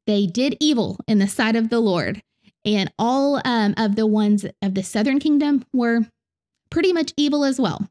They 0.06 0.28
did 0.28 0.56
evil 0.62 0.98
in 1.10 1.20
the 1.20 1.28
sight 1.28 1.58
of 1.58 1.68
the 1.68 1.82
Lord. 1.82 2.24
And 2.64 2.92
all 2.98 3.42
um, 3.44 3.74
of 3.78 3.98
the 3.98 4.08
ones 4.08 4.46
of 4.62 4.76
the 4.76 4.84
southern 4.84 5.20
kingdom 5.20 5.66
were 5.74 6.08
pretty 6.78 6.94
much 6.94 7.12
evil 7.18 7.44
as 7.44 7.60
well. 7.60 7.90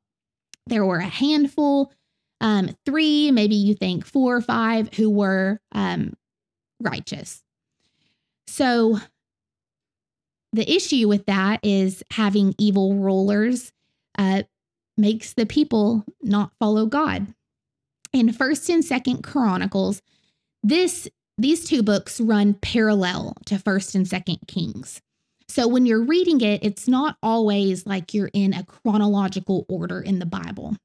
There 0.68 0.84
were 0.84 0.98
a 0.98 1.08
handful, 1.08 1.92
um, 2.40 2.70
three, 2.86 3.32
maybe 3.32 3.56
you 3.56 3.74
think 3.74 4.06
four 4.06 4.36
or 4.36 4.40
five, 4.40 4.94
who 4.94 5.10
were 5.10 5.60
um, 5.72 6.12
righteous. 6.80 7.42
So 8.46 9.00
the 10.52 10.72
issue 10.72 11.08
with 11.08 11.26
that 11.26 11.58
is 11.64 12.04
having 12.12 12.54
evil 12.58 12.94
rulers 12.94 13.72
uh, 14.18 14.44
makes 14.96 15.32
the 15.32 15.46
people 15.46 16.04
not 16.22 16.52
follow 16.60 16.86
God. 16.86 17.34
In 18.12 18.32
First 18.32 18.68
and 18.68 18.84
Second 18.84 19.24
Chronicles, 19.24 20.00
this 20.62 21.08
these 21.36 21.68
two 21.68 21.82
books 21.82 22.20
run 22.20 22.54
parallel 22.54 23.34
to 23.46 23.58
First 23.58 23.96
and 23.96 24.06
Second 24.06 24.38
Kings. 24.46 25.02
So 25.48 25.68
when 25.68 25.86
you're 25.86 26.04
reading 26.04 26.40
it, 26.40 26.64
it's 26.64 26.88
not 26.88 27.16
always 27.22 27.86
like 27.86 28.12
you're 28.12 28.30
in 28.32 28.52
a 28.52 28.64
chronological 28.64 29.64
order 29.68 30.00
in 30.00 30.18
the 30.18 30.26
Bible. 30.26 30.76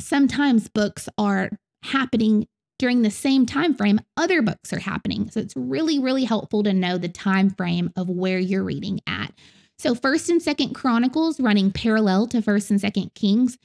Sometimes 0.00 0.68
books 0.68 1.08
are 1.18 1.50
happening 1.82 2.46
during 2.78 3.02
the 3.02 3.10
same 3.10 3.44
time 3.44 3.74
frame 3.74 4.00
other 4.16 4.40
books 4.40 4.72
are 4.72 4.78
happening. 4.78 5.30
So 5.30 5.40
it's 5.40 5.56
really 5.56 5.98
really 5.98 6.24
helpful 6.24 6.62
to 6.62 6.72
know 6.72 6.96
the 6.96 7.08
time 7.08 7.50
frame 7.50 7.90
of 7.96 8.08
where 8.08 8.38
you're 8.38 8.64
reading 8.64 9.00
at. 9.06 9.32
So 9.78 9.94
1st 9.94 10.28
and 10.30 10.40
2nd 10.40 10.74
Chronicles 10.74 11.40
running 11.40 11.70
parallel 11.70 12.26
to 12.28 12.40
1st 12.40 12.70
and 12.70 12.80
2nd 12.80 13.14
Kings. 13.14 13.58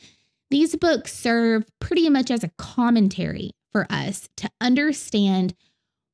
These 0.49 0.75
books 0.75 1.13
serve 1.13 1.65
pretty 1.79 2.09
much 2.09 2.29
as 2.29 2.43
a 2.43 2.51
commentary 2.57 3.51
for 3.71 3.87
us 3.89 4.29
to 4.37 4.49
understand 4.61 5.55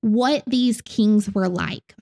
what 0.02 0.44
these 0.48 0.82
kings 0.82 1.34
were 1.34 1.50
like. 1.50 1.96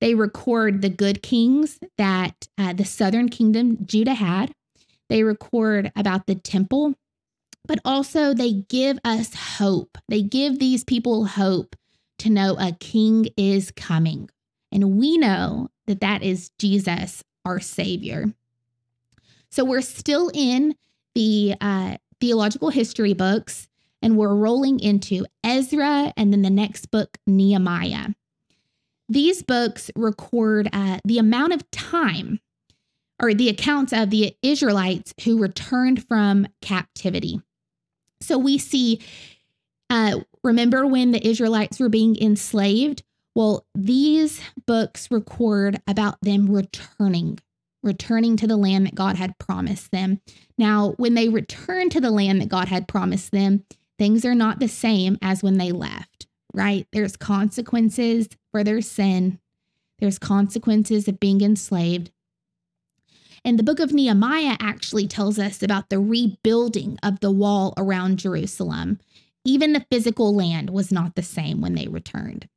They 0.00 0.14
record 0.14 0.82
the 0.82 0.88
good 0.88 1.22
kings 1.22 1.78
that 1.98 2.48
uh, 2.56 2.72
the 2.72 2.84
southern 2.84 3.28
kingdom, 3.28 3.78
Judah, 3.86 4.14
had. 4.14 4.52
They 5.08 5.22
record 5.22 5.92
about 5.94 6.26
the 6.26 6.34
temple, 6.34 6.94
but 7.66 7.80
also 7.84 8.32
they 8.32 8.52
give 8.52 8.98
us 9.04 9.34
hope. 9.34 9.98
They 10.08 10.22
give 10.22 10.58
these 10.58 10.84
people 10.84 11.26
hope 11.26 11.76
to 12.18 12.30
know 12.30 12.56
a 12.58 12.72
king 12.80 13.28
is 13.36 13.70
coming. 13.72 14.30
And 14.72 14.96
we 14.96 15.18
know 15.18 15.68
that 15.86 16.00
that 16.00 16.22
is 16.22 16.50
Jesus, 16.58 17.24
our 17.44 17.60
Savior. 17.60 18.32
So 19.50 19.64
we're 19.64 19.80
still 19.80 20.30
in 20.32 20.76
the 21.14 21.54
uh, 21.60 21.96
theological 22.20 22.70
history 22.70 23.14
books, 23.14 23.68
and 24.00 24.16
we're 24.16 24.34
rolling 24.34 24.78
into 24.78 25.26
Ezra 25.42 26.12
and 26.16 26.32
then 26.32 26.42
the 26.42 26.50
next 26.50 26.90
book, 26.90 27.18
Nehemiah. 27.26 28.10
These 29.10 29.42
books 29.42 29.90
record 29.96 30.68
uh, 30.72 31.00
the 31.04 31.18
amount 31.18 31.52
of 31.52 31.68
time 31.72 32.38
or 33.20 33.34
the 33.34 33.48
accounts 33.48 33.92
of 33.92 34.10
the 34.10 34.36
Israelites 34.40 35.12
who 35.24 35.36
returned 35.36 36.06
from 36.06 36.46
captivity. 36.62 37.42
So 38.20 38.38
we 38.38 38.56
see, 38.56 39.00
uh, 39.90 40.20
remember 40.44 40.86
when 40.86 41.10
the 41.10 41.26
Israelites 41.26 41.80
were 41.80 41.88
being 41.88 42.16
enslaved? 42.22 43.02
Well, 43.34 43.66
these 43.74 44.40
books 44.64 45.10
record 45.10 45.82
about 45.88 46.20
them 46.22 46.48
returning, 46.48 47.40
returning 47.82 48.36
to 48.36 48.46
the 48.46 48.56
land 48.56 48.86
that 48.86 48.94
God 48.94 49.16
had 49.16 49.38
promised 49.38 49.90
them. 49.90 50.20
Now, 50.56 50.94
when 50.98 51.14
they 51.14 51.28
return 51.28 51.90
to 51.90 52.00
the 52.00 52.12
land 52.12 52.40
that 52.40 52.48
God 52.48 52.68
had 52.68 52.86
promised 52.86 53.32
them, 53.32 53.64
things 53.98 54.24
are 54.24 54.36
not 54.36 54.60
the 54.60 54.68
same 54.68 55.18
as 55.20 55.42
when 55.42 55.58
they 55.58 55.72
left, 55.72 56.28
right? 56.54 56.86
There's 56.92 57.16
consequences 57.16 58.28
for 58.50 58.64
their 58.64 58.80
sin, 58.80 59.38
there's 59.98 60.18
consequences 60.18 61.08
of 61.08 61.20
being 61.20 61.40
enslaved. 61.40 62.10
And 63.44 63.58
the 63.58 63.62
book 63.62 63.80
of 63.80 63.92
Nehemiah 63.92 64.56
actually 64.60 65.06
tells 65.06 65.38
us 65.38 65.62
about 65.62 65.88
the 65.88 65.98
rebuilding 65.98 66.98
of 67.02 67.20
the 67.20 67.30
wall 67.30 67.72
around 67.76 68.18
Jerusalem. 68.18 68.98
Even 69.44 69.72
the 69.72 69.86
physical 69.90 70.34
land 70.34 70.70
was 70.70 70.92
not 70.92 71.14
the 71.14 71.22
same 71.22 71.60
when 71.60 71.74
they 71.74 71.88
returned. 71.88 72.48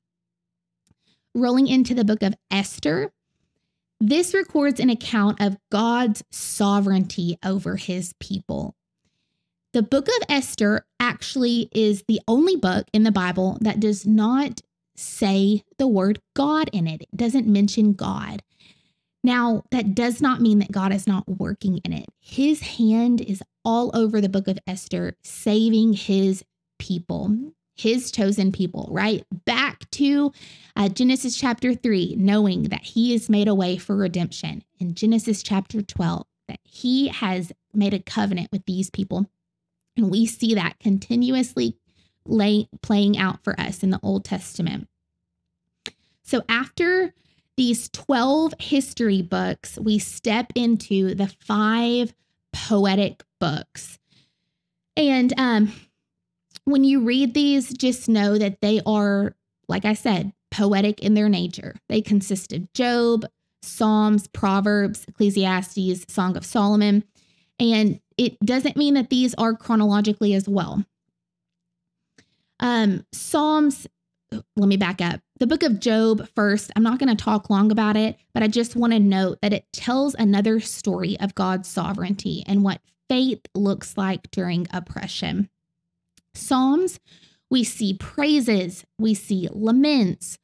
Rolling 1.33 1.67
into 1.67 1.93
the 1.93 2.03
book 2.03 2.21
of 2.21 2.35
Esther, 2.51 3.11
this 3.99 4.33
records 4.33 4.81
an 4.81 4.89
account 4.89 5.39
of 5.39 5.57
God's 5.71 6.23
sovereignty 6.29 7.37
over 7.43 7.77
his 7.77 8.13
people. 8.19 8.75
The 9.73 9.81
book 9.81 10.07
of 10.07 10.27
Esther 10.29 10.85
actually 10.99 11.67
is 11.71 12.03
the 12.07 12.21
only 12.27 12.55
book 12.55 12.85
in 12.93 13.01
the 13.01 13.11
Bible 13.11 13.57
that 13.61 13.79
does 13.79 14.05
not 14.05 14.61
say 14.95 15.63
the 15.79 15.87
word 15.87 16.21
God 16.35 16.69
in 16.71 16.85
it. 16.85 17.01
It 17.01 17.17
doesn't 17.17 17.47
mention 17.47 17.93
God. 17.93 18.43
Now, 19.23 19.63
that 19.71 19.95
does 19.95 20.21
not 20.21 20.41
mean 20.41 20.59
that 20.59 20.71
God 20.71 20.93
is 20.93 21.07
not 21.07 21.27
working 21.27 21.79
in 21.79 21.91
it. 21.91 22.05
His 22.19 22.61
hand 22.61 23.19
is 23.19 23.41
all 23.65 23.89
over 23.95 24.21
the 24.21 24.29
book 24.29 24.47
of 24.47 24.59
Esther, 24.67 25.15
saving 25.23 25.93
his 25.93 26.43
people, 26.77 27.35
his 27.75 28.11
chosen 28.11 28.51
people, 28.51 28.89
right? 28.91 29.25
Back 29.45 29.89
to 29.91 30.31
uh, 30.75 30.89
Genesis 30.89 31.35
chapter 31.35 31.73
3, 31.73 32.17
knowing 32.19 32.63
that 32.63 32.83
he 32.83 33.13
has 33.13 33.27
made 33.27 33.47
a 33.47 33.55
way 33.55 33.77
for 33.77 33.95
redemption. 33.95 34.63
In 34.79 34.93
Genesis 34.93 35.41
chapter 35.41 35.81
12, 35.81 36.27
that 36.47 36.59
he 36.61 37.07
has 37.07 37.51
made 37.73 37.95
a 37.95 37.99
covenant 37.99 38.49
with 38.51 38.65
these 38.65 38.91
people. 38.91 39.27
And 39.95 40.09
we 40.09 40.25
see 40.25 40.55
that 40.55 40.79
continuously 40.79 41.77
lay, 42.25 42.67
playing 42.81 43.17
out 43.17 43.43
for 43.43 43.59
us 43.59 43.83
in 43.83 43.89
the 43.89 43.99
Old 44.01 44.25
Testament. 44.25 44.87
So 46.23 46.43
after 46.49 47.13
these 47.57 47.89
12 47.89 48.55
history 48.59 49.21
books, 49.21 49.77
we 49.79 49.99
step 49.99 50.51
into 50.55 51.13
the 51.13 51.27
five 51.27 52.13
poetic 52.51 53.23
books. 53.39 53.99
And 54.95 55.33
um, 55.37 55.71
when 56.65 56.83
you 56.83 57.01
read 57.01 57.33
these, 57.33 57.73
just 57.73 58.07
know 58.07 58.37
that 58.37 58.61
they 58.61 58.81
are, 58.85 59.35
like 59.67 59.85
I 59.85 59.93
said, 59.93 60.33
poetic 60.51 61.01
in 61.01 61.13
their 61.13 61.29
nature. 61.29 61.75
They 61.89 62.01
consist 62.01 62.53
of 62.53 62.71
Job, 62.73 63.25
Psalms, 63.61 64.27
Proverbs, 64.27 65.05
Ecclesiastes, 65.07 66.05
Song 66.13 66.37
of 66.37 66.45
Solomon. 66.45 67.03
And 67.59 67.99
it 68.17 68.39
doesn't 68.39 68.77
mean 68.77 68.93
that 68.93 69.09
these 69.09 69.33
are 69.35 69.53
chronologically 69.53 70.33
as 70.33 70.47
well. 70.47 70.83
Um, 72.59 73.05
Psalms, 73.11 73.87
let 74.55 74.67
me 74.67 74.77
back 74.77 75.01
up 75.01 75.19
the 75.39 75.47
book 75.47 75.63
of 75.63 75.79
Job 75.79 76.27
first. 76.35 76.71
I'm 76.75 76.83
not 76.83 76.99
going 76.99 77.15
to 77.15 77.21
talk 77.21 77.49
long 77.49 77.71
about 77.71 77.97
it, 77.97 78.17
but 78.33 78.43
I 78.43 78.47
just 78.47 78.75
want 78.75 78.93
to 78.93 78.99
note 78.99 79.39
that 79.41 79.53
it 79.53 79.65
tells 79.73 80.15
another 80.15 80.59
story 80.59 81.19
of 81.19 81.35
God's 81.35 81.67
sovereignty 81.67 82.43
and 82.47 82.63
what 82.63 82.79
faith 83.09 83.41
looks 83.53 83.97
like 83.97 84.31
during 84.31 84.67
oppression. 84.71 85.49
Psalms, 86.33 86.99
we 87.49 87.63
see 87.63 87.93
praises, 87.93 88.85
we 88.97 89.13
see 89.13 89.49
laments, 89.51 90.39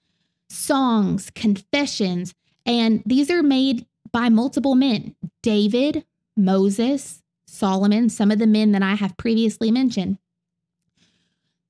songs, 0.49 1.32
confessions, 1.34 2.36
and 2.65 3.01
these 3.05 3.32
are 3.32 3.41
made 3.41 3.86
by 4.12 4.29
multiple 4.29 4.75
men 4.75 5.15
David, 5.41 6.03
Moses, 6.36 7.21
Solomon, 7.49 8.09
some 8.09 8.31
of 8.31 8.39
the 8.39 8.47
men 8.47 8.71
that 8.71 8.83
I 8.83 8.95
have 8.95 9.17
previously 9.17 9.71
mentioned. 9.71 10.17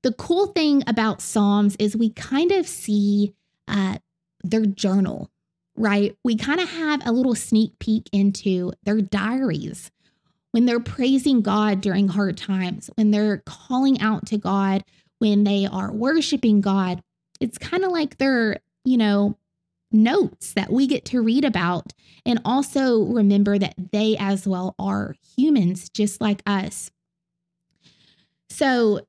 The 0.02 0.12
cool 0.12 0.46
thing 0.46 0.82
about 0.86 1.20
Psalms 1.20 1.76
is 1.78 1.96
we 1.96 2.10
kind 2.10 2.52
of 2.52 2.66
see 2.66 3.34
uh, 3.68 3.98
their 4.42 4.64
journal, 4.64 5.30
right? 5.76 6.16
We 6.24 6.36
kind 6.36 6.60
of 6.60 6.70
have 6.70 7.06
a 7.06 7.12
little 7.12 7.34
sneak 7.34 7.78
peek 7.78 8.08
into 8.12 8.72
their 8.84 9.00
diaries 9.00 9.90
when 10.52 10.66
they're 10.66 10.80
praising 10.80 11.42
God 11.42 11.80
during 11.80 12.08
hard 12.08 12.36
times, 12.36 12.90
when 12.96 13.10
they're 13.10 13.42
calling 13.46 14.00
out 14.00 14.26
to 14.26 14.38
God, 14.38 14.84
when 15.18 15.44
they 15.44 15.66
are 15.66 15.92
worshiping 15.92 16.60
God. 16.60 17.02
It's 17.40 17.58
kind 17.58 17.84
of 17.84 17.92
like 17.92 18.18
they're, 18.18 18.60
you 18.84 18.96
know, 18.96 19.36
notes 19.92 20.54
that 20.54 20.72
we 20.72 20.86
get 20.86 21.04
to 21.06 21.20
read 21.20 21.44
about 21.44 21.92
and 22.24 22.40
also 22.44 23.02
remember 23.02 23.58
that 23.58 23.74
they 23.92 24.16
as 24.18 24.46
well 24.46 24.74
are 24.78 25.14
humans 25.36 25.88
just 25.88 26.20
like 26.20 26.42
us. 26.46 26.90
So 28.48 29.00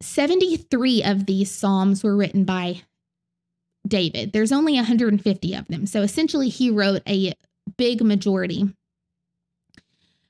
73 0.00 1.02
of 1.02 1.26
these 1.26 1.50
Psalms 1.50 2.02
were 2.02 2.16
written 2.16 2.44
by 2.44 2.82
David. 3.86 4.32
There's 4.32 4.52
only 4.52 4.74
150 4.74 5.54
of 5.54 5.68
them. 5.68 5.86
So 5.86 6.02
essentially, 6.02 6.48
he 6.48 6.70
wrote 6.70 7.02
a 7.08 7.34
big 7.76 8.02
majority. 8.02 8.74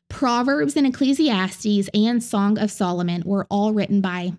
Proverbs 0.08 0.76
and 0.76 0.86
Ecclesiastes 0.86 1.88
and 1.94 2.22
Song 2.22 2.58
of 2.58 2.70
Solomon 2.70 3.22
were 3.24 3.46
all 3.48 3.72
written 3.72 4.00
by 4.00 4.32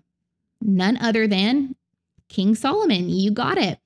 none 0.60 0.96
other 0.98 1.26
than 1.26 1.76
King 2.28 2.54
Solomon. 2.54 3.08
You 3.08 3.30
got 3.30 3.58
it. 3.58 3.78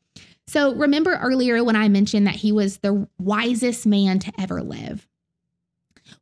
So 0.49 0.75
remember 0.75 1.19
earlier 1.23 1.63
when 1.65 1.77
I 1.77 1.89
mentioned 1.89 2.27
that 2.27 2.37
he 2.37 2.53
was 2.53 2.79
the 2.79 3.09
wisest 3.19 3.87
man 3.87 4.19
to 4.21 4.33
ever 4.39 4.63
live? 4.63 5.09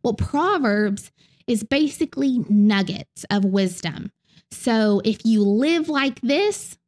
Well, 0.02 0.14
Proverbs 0.14 1.10
is 1.46 1.62
basically 1.62 2.44
nuggets 2.48 3.24
of 3.30 3.44
wisdom 3.44 4.10
so 4.54 5.02
if 5.04 5.24
you 5.24 5.42
live 5.42 5.88
like 5.88 6.20
this, 6.20 6.78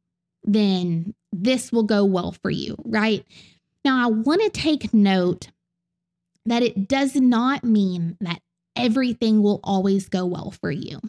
then 0.43 1.13
this 1.31 1.71
will 1.71 1.83
go 1.83 2.05
well 2.05 2.31
for 2.31 2.49
you, 2.49 2.75
right? 2.85 3.25
Now, 3.83 4.03
I 4.03 4.09
want 4.09 4.41
to 4.41 4.49
take 4.49 4.93
note 4.93 5.49
that 6.45 6.63
it 6.63 6.87
does 6.87 7.15
not 7.15 7.63
mean 7.63 8.17
that 8.21 8.41
everything 8.75 9.43
will 9.43 9.59
always 9.63 10.07
go 10.07 10.25
well 10.25 10.51
for 10.51 10.71
you. 10.71 10.99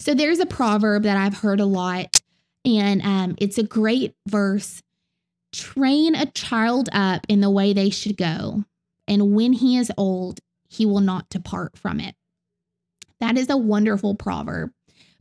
So 0.00 0.14
there's 0.14 0.38
a 0.38 0.46
proverb 0.46 1.02
that 1.04 1.16
I've 1.16 1.36
heard 1.36 1.60
a 1.60 1.66
lot, 1.66 2.20
and 2.64 3.02
um, 3.02 3.34
it's 3.38 3.58
a 3.58 3.62
great 3.62 4.14
verse. 4.26 4.82
Train 5.52 6.14
a 6.14 6.26
child 6.26 6.88
up 6.92 7.26
in 7.28 7.40
the 7.40 7.50
way 7.50 7.72
they 7.72 7.90
should 7.90 8.16
go, 8.16 8.64
and 9.06 9.34
when 9.34 9.52
he 9.52 9.76
is 9.76 9.92
old, 9.96 10.40
he 10.68 10.86
will 10.86 11.00
not 11.00 11.28
depart 11.28 11.76
from 11.76 12.00
it. 12.00 12.14
That 13.20 13.36
is 13.36 13.50
a 13.50 13.56
wonderful 13.56 14.14
proverb. 14.14 14.70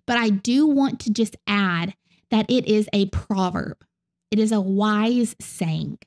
But 0.08 0.18
I 0.18 0.30
do 0.30 0.66
want 0.66 1.00
to 1.02 1.12
just 1.12 1.36
add 1.46 1.94
that 2.32 2.50
it 2.50 2.68
is 2.68 2.90
a 2.94 3.08
proverb, 3.08 3.78
it 4.32 4.40
is 4.40 4.52
a 4.52 4.62
wise 4.62 5.36
saying. 5.40 6.00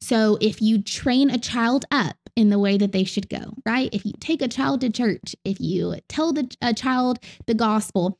So 0.00 0.38
if 0.40 0.60
you 0.60 0.82
train 0.82 1.30
a 1.30 1.38
child 1.38 1.86
up 1.90 2.16
in 2.36 2.50
the 2.50 2.58
way 2.58 2.76
that 2.76 2.92
they 2.92 3.04
should 3.04 3.28
go, 3.28 3.54
right? 3.64 3.88
If 3.92 4.04
you 4.04 4.12
take 4.20 4.42
a 4.42 4.48
child 4.48 4.82
to 4.82 4.90
church, 4.90 5.34
if 5.44 5.58
you 5.58 5.96
tell 6.08 6.32
the, 6.32 6.54
a 6.60 6.74
child 6.74 7.18
the 7.46 7.54
gospel, 7.54 8.18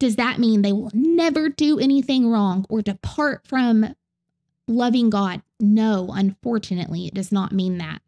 does 0.00 0.16
that 0.16 0.38
mean 0.38 0.62
they 0.62 0.72
will 0.72 0.90
never 0.92 1.48
do 1.48 1.78
anything 1.78 2.28
wrong 2.28 2.66
or 2.68 2.82
depart 2.82 3.46
from 3.46 3.94
loving 4.70 5.10
God? 5.10 5.42
No, 5.58 6.10
unfortunately, 6.14 7.06
it 7.06 7.14
does 7.14 7.32
not 7.32 7.52
mean 7.52 7.78
that. 7.78 8.00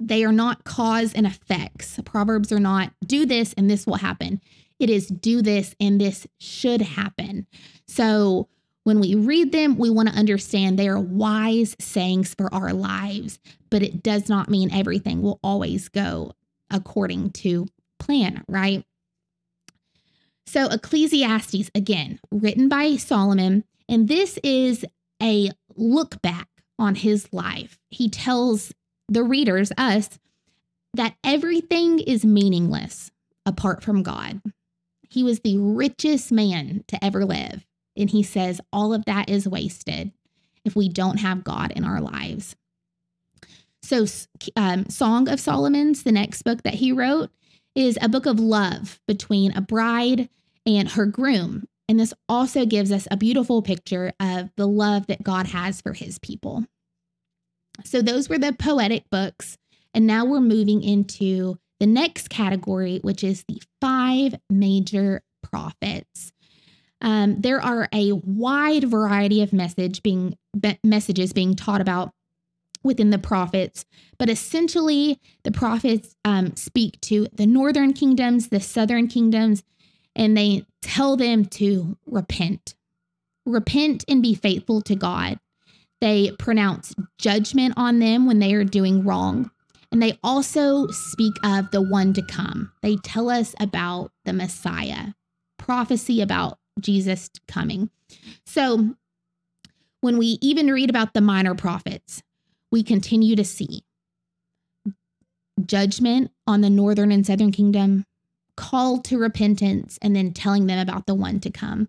They 0.00 0.24
are 0.24 0.32
not 0.32 0.64
cause 0.64 1.12
and 1.12 1.26
effects. 1.26 1.98
Proverbs 2.04 2.52
are 2.52 2.60
not 2.60 2.92
do 3.04 3.26
this 3.26 3.52
and 3.54 3.68
this 3.68 3.86
will 3.86 3.96
happen. 3.96 4.40
It 4.78 4.90
is 4.90 5.08
do 5.08 5.42
this 5.42 5.74
and 5.80 6.00
this 6.00 6.26
should 6.38 6.82
happen. 6.82 7.46
So 7.86 8.48
when 8.84 9.00
we 9.00 9.14
read 9.14 9.52
them, 9.52 9.76
we 9.76 9.90
want 9.90 10.08
to 10.08 10.14
understand 10.14 10.78
they 10.78 10.88
are 10.88 11.00
wise 11.00 11.76
sayings 11.80 12.32
for 12.34 12.52
our 12.54 12.72
lives, 12.72 13.38
but 13.70 13.82
it 13.82 14.02
does 14.02 14.28
not 14.28 14.48
mean 14.48 14.72
everything 14.72 15.20
will 15.20 15.40
always 15.42 15.88
go 15.88 16.32
according 16.70 17.30
to 17.30 17.66
plan, 17.98 18.44
right? 18.48 18.84
So, 20.46 20.70
Ecclesiastes, 20.70 21.70
again, 21.74 22.18
written 22.30 22.70
by 22.70 22.96
Solomon, 22.96 23.64
and 23.86 24.08
this 24.08 24.38
is 24.42 24.86
a 25.22 25.50
look 25.76 26.20
back 26.22 26.48
on 26.78 26.94
his 26.94 27.28
life. 27.32 27.78
He 27.90 28.08
tells 28.08 28.72
the 29.08 29.22
readers, 29.22 29.72
us, 29.76 30.18
that 30.94 31.16
everything 31.24 31.98
is 31.98 32.24
meaningless 32.24 33.10
apart 33.46 33.82
from 33.82 34.02
God. 34.02 34.40
He 35.08 35.22
was 35.22 35.40
the 35.40 35.56
richest 35.56 36.30
man 36.30 36.84
to 36.88 37.02
ever 37.04 37.24
live. 37.24 37.66
And 37.96 38.10
he 38.10 38.22
says 38.22 38.60
all 38.72 38.94
of 38.94 39.04
that 39.06 39.28
is 39.28 39.48
wasted 39.48 40.12
if 40.64 40.76
we 40.76 40.88
don't 40.88 41.18
have 41.18 41.44
God 41.44 41.72
in 41.72 41.84
our 41.84 42.00
lives. 42.00 42.54
So, 43.82 44.06
um, 44.54 44.88
Song 44.90 45.28
of 45.28 45.40
Solomon's, 45.40 46.02
the 46.02 46.12
next 46.12 46.42
book 46.42 46.62
that 46.62 46.74
he 46.74 46.92
wrote, 46.92 47.30
is 47.74 47.98
a 48.02 48.08
book 48.08 48.26
of 48.26 48.38
love 48.38 49.00
between 49.08 49.56
a 49.56 49.60
bride 49.60 50.28
and 50.66 50.90
her 50.90 51.06
groom. 51.06 51.66
And 51.88 51.98
this 51.98 52.12
also 52.28 52.66
gives 52.66 52.92
us 52.92 53.08
a 53.10 53.16
beautiful 53.16 53.62
picture 53.62 54.12
of 54.20 54.50
the 54.56 54.66
love 54.66 55.06
that 55.06 55.22
God 55.22 55.46
has 55.48 55.80
for 55.80 55.94
his 55.94 56.18
people. 56.18 56.64
So, 57.84 58.02
those 58.02 58.28
were 58.28 58.38
the 58.38 58.52
poetic 58.52 59.08
books. 59.10 59.56
And 59.94 60.06
now 60.06 60.24
we're 60.24 60.40
moving 60.40 60.82
into 60.82 61.58
the 61.80 61.86
next 61.86 62.28
category, 62.28 62.98
which 63.02 63.24
is 63.24 63.44
the 63.48 63.62
five 63.80 64.34
major 64.50 65.22
prophets. 65.42 66.32
Um, 67.00 67.40
there 67.40 67.60
are 67.60 67.88
a 67.92 68.12
wide 68.12 68.84
variety 68.84 69.42
of 69.42 69.52
message 69.52 70.02
being 70.02 70.36
messages 70.82 71.32
being 71.32 71.54
taught 71.54 71.80
about 71.80 72.12
within 72.82 73.10
the 73.10 73.18
prophets, 73.18 73.84
but 74.18 74.28
essentially 74.28 75.20
the 75.44 75.52
prophets 75.52 76.14
um, 76.24 76.56
speak 76.56 77.00
to 77.02 77.28
the 77.32 77.46
northern 77.46 77.92
kingdoms, 77.92 78.48
the 78.48 78.60
southern 78.60 79.08
kingdoms, 79.08 79.62
and 80.18 80.36
they 80.36 80.66
tell 80.82 81.16
them 81.16 81.44
to 81.46 81.96
repent, 82.06 82.74
repent 83.46 84.04
and 84.08 84.22
be 84.22 84.34
faithful 84.34 84.82
to 84.82 84.96
God. 84.96 85.38
They 86.00 86.32
pronounce 86.38 86.94
judgment 87.18 87.74
on 87.76 88.00
them 88.00 88.26
when 88.26 88.40
they 88.40 88.52
are 88.54 88.64
doing 88.64 89.04
wrong. 89.04 89.50
And 89.90 90.02
they 90.02 90.18
also 90.22 90.88
speak 90.88 91.32
of 91.44 91.70
the 91.70 91.80
one 91.80 92.12
to 92.12 92.22
come. 92.22 92.72
They 92.82 92.96
tell 92.96 93.30
us 93.30 93.54
about 93.58 94.12
the 94.24 94.32
Messiah, 94.34 95.14
prophecy 95.56 96.20
about 96.20 96.58
Jesus 96.78 97.30
coming. 97.46 97.90
So 98.44 98.94
when 100.00 100.18
we 100.18 100.38
even 100.40 100.70
read 100.70 100.90
about 100.90 101.14
the 101.14 101.20
minor 101.20 101.54
prophets, 101.54 102.22
we 102.70 102.82
continue 102.82 103.34
to 103.36 103.44
see 103.44 103.82
judgment 105.64 106.30
on 106.46 106.60
the 106.60 106.70
northern 106.70 107.10
and 107.10 107.26
southern 107.26 107.50
kingdom, 107.50 108.04
call 108.58 108.98
to 108.98 109.16
repentance, 109.16 110.00
and 110.02 110.16
then 110.16 110.32
telling 110.32 110.66
them 110.66 110.80
about 110.80 111.06
the 111.06 111.14
one 111.14 111.38
to 111.38 111.48
come. 111.48 111.88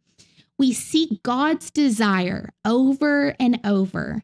We 0.59 0.71
see 0.71 1.19
God's 1.23 1.71
desire 1.71 2.53
over 2.63 3.35
and 3.39 3.59
over 3.65 4.21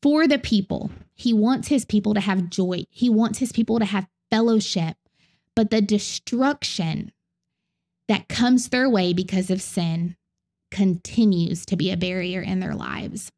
for 0.00 0.28
the 0.28 0.38
people. 0.38 0.92
He 1.14 1.34
wants 1.34 1.66
his 1.66 1.84
people 1.84 2.14
to 2.14 2.20
have 2.20 2.48
joy, 2.48 2.84
he 2.90 3.10
wants 3.10 3.40
his 3.40 3.50
people 3.50 3.80
to 3.80 3.84
have 3.84 4.06
fellowship. 4.30 4.96
But 5.56 5.70
the 5.70 5.82
destruction 5.82 7.10
that 8.06 8.28
comes 8.28 8.68
their 8.68 8.88
way 8.88 9.12
because 9.12 9.50
of 9.50 9.60
sin 9.60 10.16
continues 10.70 11.66
to 11.66 11.76
be 11.76 11.90
a 11.90 11.96
barrier 11.96 12.40
in 12.40 12.60
their 12.60 12.74
lives. 12.74 13.32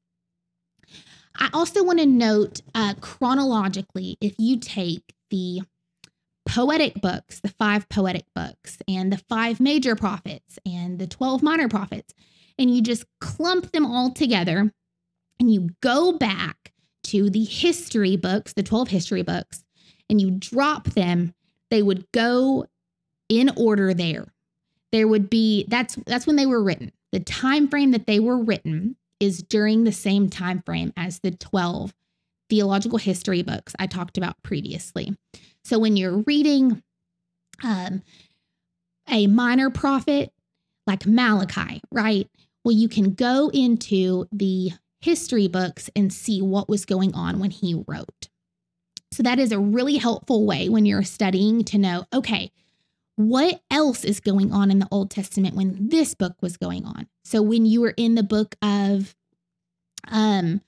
I 1.39 1.49
also 1.55 1.83
want 1.83 2.01
to 2.01 2.07
note 2.07 2.61
uh, 2.75 2.95
chronologically, 3.01 4.19
if 4.21 4.35
you 4.39 4.59
take 4.59 5.15
the 5.31 5.63
poetic 6.47 7.01
books, 7.01 7.41
the 7.41 7.49
five 7.49 7.89
poetic 7.89 8.27
books, 8.35 8.79
and 8.87 9.13
the 9.13 9.23
five 9.29 9.61
major 9.61 9.97
prophets, 9.97 10.59
and 10.67 10.99
the 10.99 11.07
12 11.07 11.43
minor 11.43 11.69
prophets, 11.69 12.15
and 12.59 12.75
you 12.75 12.83
just 12.83 13.05
clump 13.21 13.73
them 13.73 13.87
all 13.87 14.11
together 14.11 14.73
and 15.41 15.53
you 15.53 15.71
go 15.81 16.13
back 16.13 16.73
to 17.05 17.29
the 17.29 17.45
history 17.45 18.17
books, 18.17 18.53
the 18.53 18.63
12 18.63 18.89
history 18.89 19.23
books, 19.23 19.65
and 20.09 20.21
you 20.21 20.31
drop 20.31 20.85
them, 20.91 21.35
they 21.71 21.83
would 21.83 22.11
go 22.13 22.67
in 23.29 23.51
order 23.57 23.95
there. 23.95 24.33
There 24.93 25.09
would 25.09 25.29
be 25.29 25.65
that's 25.69 25.97
that's 26.07 26.27
when 26.27 26.37
they 26.37 26.47
were 26.47 26.63
written. 26.63 26.93
The 27.13 27.21
time 27.21 27.69
frame 27.69 27.91
that 27.93 28.07
they 28.07 28.21
were 28.21 28.39
written 28.39 28.97
is 29.19 29.43
during 29.43 29.85
the 29.85 29.93
same 29.93 30.29
time 30.29 30.63
frame 30.63 30.93
as 30.97 31.21
the 31.21 31.31
12 31.33 31.95
theological 32.51 32.99
history 32.99 33.43
books 33.43 33.75
I 33.79 33.87
talked 33.87 34.19
about 34.19 34.43
previously. 34.43 35.17
So 35.65 35.79
when 35.79 35.97
you're 35.97 36.19
reading 36.27 36.83
um, 37.63 38.03
a 39.09 39.27
minor 39.27 39.71
prophet 39.71 40.33
like 40.87 41.07
Malachi, 41.07 41.81
right? 41.91 42.29
Well, 42.65 42.75
you 42.75 42.89
can 42.89 43.15
go 43.15 43.51
into 43.53 44.27
the 44.33 44.73
history 45.01 45.49
books 45.49 45.91
and 45.95 46.13
see 46.13 46.41
what 46.41 46.69
was 46.69 46.85
going 46.85 47.15
on 47.15 47.39
when 47.39 47.51
he 47.51 47.83
wrote. 47.87 48.29
So 49.13 49.23
that 49.23 49.39
is 49.39 49.53
a 49.53 49.59
really 49.59 49.97
helpful 49.97 50.45
way 50.45 50.69
when 50.69 50.87
you're 50.87 51.03
studying 51.05 51.63
to 51.65 51.79
know, 51.79 52.05
okay, 52.13 52.51
what 53.17 53.61
else 53.71 54.05
is 54.05 54.19
going 54.19 54.53
on 54.53 54.71
in 54.71 54.81
the 54.81 54.89
Old 54.91 55.11
Testament 55.11 55.55
when 55.55 55.89
this 55.89 56.15
book 56.15 56.35
was 56.41 56.57
going 56.57 56.85
on? 56.85 57.07
So 57.25 57.41
when 57.41 57.65
you 57.65 57.81
were 57.81 57.95
in 57.97 58.17
the 58.17 58.23
book 58.23 58.57
of 58.61 59.15
um 60.09 60.61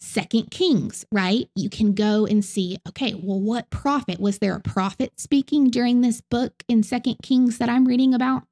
Second 0.00 0.50
Kings, 0.50 1.04
right? 1.12 1.48
You 1.54 1.68
can 1.68 1.92
go 1.92 2.24
and 2.24 2.42
see, 2.44 2.78
okay, 2.88 3.14
well, 3.14 3.38
what 3.38 3.68
prophet? 3.70 4.18
Was 4.18 4.38
there 4.38 4.54
a 4.54 4.60
prophet 4.60 5.20
speaking 5.20 5.68
during 5.68 6.00
this 6.00 6.22
book 6.22 6.64
in 6.68 6.82
Second 6.82 7.16
Kings 7.22 7.58
that 7.58 7.68
I'm 7.68 7.84
reading 7.84 8.14
about? 8.14 8.44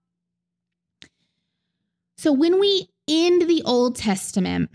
So 2.19 2.33
when 2.33 2.61
we 2.61 2.89
end 3.09 3.49
the 3.49 3.63
Old 3.65 3.97
Testament, 3.97 4.71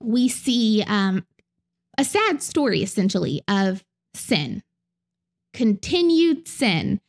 we 0.00 0.28
see 0.28 0.84
um, 0.86 1.24
a 1.96 2.04
sad 2.04 2.42
story 2.42 2.82
essentially 2.82 3.42
of 3.48 3.84
sin, 4.12 4.62
continued 5.54 6.46
sin 6.46 7.00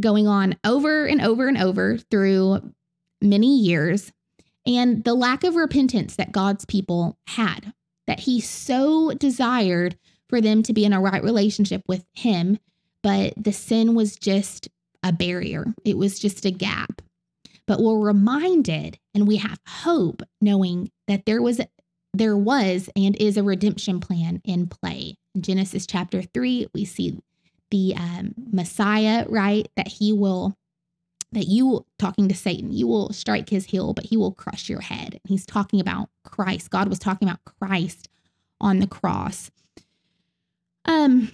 going 0.00 0.26
on 0.26 0.56
over 0.64 1.04
and 1.04 1.20
over 1.20 1.48
and 1.48 1.58
over 1.58 1.98
through 1.98 2.72
many 3.20 3.58
years, 3.58 4.12
and 4.66 5.04
the 5.04 5.14
lack 5.14 5.44
of 5.44 5.56
repentance 5.56 6.16
that 6.16 6.32
God's 6.32 6.64
people 6.64 7.18
had, 7.26 7.74
that 8.06 8.20
He 8.20 8.40
so 8.40 9.12
desired 9.12 9.96
for 10.28 10.40
them 10.40 10.62
to 10.64 10.72
be 10.72 10.84
in 10.84 10.92
a 10.92 11.00
right 11.00 11.22
relationship 11.22 11.82
with 11.88 12.04
Him, 12.14 12.58
but 13.02 13.34
the 13.36 13.52
sin 13.52 13.94
was 13.94 14.16
just 14.16 14.68
a 15.02 15.12
barrier, 15.12 15.74
it 15.84 15.96
was 15.96 16.18
just 16.18 16.44
a 16.44 16.50
gap. 16.50 17.02
But 17.66 17.80
we're 17.80 18.00
reminded 18.00 18.98
and 19.14 19.28
we 19.28 19.36
have 19.36 19.60
hope 19.66 20.22
knowing 20.40 20.90
that 21.06 21.24
there 21.24 21.40
was 21.40 21.60
there 22.12 22.36
was 22.36 22.90
and 22.96 23.16
is 23.16 23.36
a 23.36 23.42
redemption 23.42 24.00
plan 24.00 24.40
in 24.44 24.66
play. 24.66 25.16
In 25.34 25.42
Genesis 25.42 25.86
chapter 25.86 26.22
3, 26.22 26.68
we 26.74 26.84
see 26.84 27.20
the 27.70 27.94
um, 27.96 28.34
Messiah, 28.52 29.24
right? 29.28 29.68
That 29.76 29.88
he 29.88 30.12
will, 30.12 30.56
that 31.32 31.46
you, 31.46 31.86
talking 31.98 32.28
to 32.28 32.34
Satan, 32.34 32.72
you 32.72 32.86
will 32.86 33.12
strike 33.12 33.50
his 33.50 33.66
heel, 33.66 33.94
but 33.94 34.06
he 34.06 34.16
will 34.16 34.32
crush 34.32 34.68
your 34.68 34.80
head. 34.80 35.14
And 35.14 35.28
He's 35.28 35.46
talking 35.46 35.80
about 35.80 36.08
Christ. 36.24 36.70
God 36.70 36.88
was 36.88 36.98
talking 36.98 37.28
about 37.28 37.44
Christ 37.44 38.08
on 38.60 38.80
the 38.80 38.86
cross. 38.86 39.50
Um, 40.84 41.30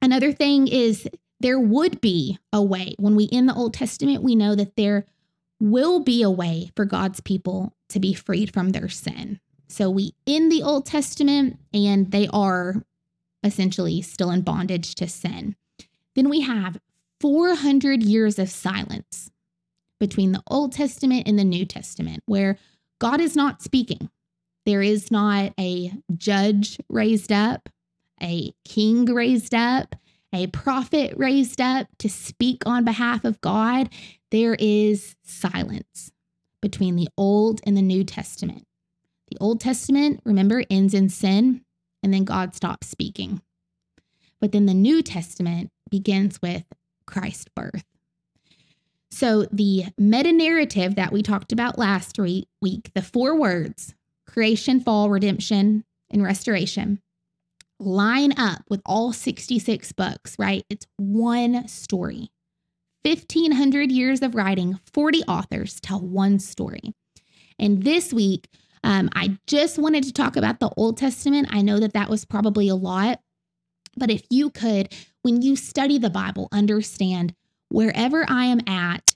another 0.00 0.32
thing 0.32 0.66
is 0.66 1.08
there 1.40 1.60
would 1.60 2.00
be 2.00 2.38
a 2.52 2.62
way. 2.62 2.94
When 2.98 3.16
we 3.16 3.24
in 3.24 3.46
the 3.46 3.54
Old 3.54 3.74
Testament, 3.74 4.22
we 4.22 4.34
know 4.34 4.54
that 4.54 4.76
there 4.76 5.06
will 5.60 6.00
be 6.00 6.22
a 6.22 6.30
way 6.30 6.70
for 6.74 6.84
God's 6.84 7.20
people 7.20 7.76
to 7.90 8.00
be 8.00 8.14
freed 8.14 8.52
from 8.52 8.70
their 8.70 8.88
sin. 8.88 9.38
So 9.68 9.88
we 9.88 10.14
in 10.26 10.48
the 10.48 10.62
Old 10.62 10.86
Testament, 10.86 11.58
and 11.72 12.10
they 12.10 12.28
are 12.28 12.82
essentially 13.42 14.02
still 14.02 14.30
in 14.30 14.42
bondage 14.42 14.94
to 14.96 15.08
sin. 15.08 15.56
Then 16.14 16.28
we 16.28 16.40
have 16.40 16.78
400 17.22 18.02
years 18.02 18.40
of 18.40 18.50
silence 18.50 19.30
between 20.00 20.32
the 20.32 20.42
Old 20.48 20.72
Testament 20.72 21.28
and 21.28 21.38
the 21.38 21.44
New 21.44 21.64
Testament, 21.64 22.24
where 22.26 22.58
God 23.00 23.20
is 23.20 23.36
not 23.36 23.62
speaking. 23.62 24.10
There 24.66 24.82
is 24.82 25.12
not 25.12 25.52
a 25.58 25.92
judge 26.16 26.78
raised 26.88 27.30
up, 27.30 27.68
a 28.20 28.52
king 28.64 29.06
raised 29.06 29.54
up, 29.54 29.94
a 30.32 30.48
prophet 30.48 31.14
raised 31.16 31.60
up 31.60 31.86
to 31.98 32.08
speak 32.08 32.64
on 32.66 32.84
behalf 32.84 33.24
of 33.24 33.40
God. 33.40 33.88
There 34.32 34.56
is 34.58 35.14
silence 35.22 36.10
between 36.60 36.96
the 36.96 37.08
Old 37.16 37.60
and 37.64 37.76
the 37.76 37.82
New 37.82 38.02
Testament. 38.02 38.66
The 39.30 39.38
Old 39.40 39.60
Testament, 39.60 40.20
remember, 40.24 40.64
ends 40.68 40.92
in 40.92 41.08
sin, 41.08 41.64
and 42.02 42.12
then 42.12 42.24
God 42.24 42.56
stops 42.56 42.88
speaking. 42.88 43.40
But 44.40 44.50
then 44.50 44.66
the 44.66 44.74
New 44.74 45.02
Testament 45.02 45.70
begins 45.88 46.42
with 46.42 46.64
Christ's 47.12 47.46
birth. 47.54 47.84
So 49.10 49.46
the 49.52 49.84
meta 49.98 50.32
narrative 50.32 50.96
that 50.96 51.12
we 51.12 51.22
talked 51.22 51.52
about 51.52 51.78
last 51.78 52.18
week, 52.18 52.90
the 52.94 53.02
four 53.02 53.38
words 53.38 53.94
creation, 54.26 54.80
fall, 54.80 55.10
redemption, 55.10 55.84
and 56.10 56.22
restoration 56.22 57.00
line 57.78 58.32
up 58.38 58.62
with 58.68 58.80
all 58.86 59.12
66 59.12 59.92
books, 59.92 60.36
right? 60.38 60.64
It's 60.70 60.86
one 60.96 61.68
story. 61.68 62.30
1500 63.04 63.90
years 63.90 64.22
of 64.22 64.34
writing, 64.34 64.78
40 64.92 65.22
authors 65.24 65.80
tell 65.80 66.00
one 66.00 66.38
story. 66.38 66.94
And 67.58 67.82
this 67.82 68.12
week, 68.12 68.48
um, 68.84 69.10
I 69.14 69.38
just 69.46 69.78
wanted 69.78 70.04
to 70.04 70.12
talk 70.12 70.36
about 70.36 70.60
the 70.60 70.70
Old 70.76 70.96
Testament. 70.96 71.48
I 71.50 71.62
know 71.62 71.78
that 71.80 71.92
that 71.94 72.08
was 72.08 72.24
probably 72.24 72.68
a 72.68 72.74
lot, 72.74 73.20
but 73.96 74.10
if 74.10 74.22
you 74.30 74.50
could, 74.50 74.92
when 75.22 75.42
you 75.42 75.56
study 75.56 75.98
the 75.98 76.10
Bible, 76.10 76.48
understand 76.52 77.34
wherever 77.68 78.24
I 78.28 78.46
am 78.46 78.60
at, 78.66 79.14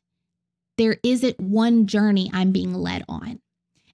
there 0.79 0.99
isn't 1.03 1.41
one 1.41 1.87
journey 1.87 2.31
I'm 2.33 2.53
being 2.53 2.75
led 2.75 3.05
on. 3.09 3.41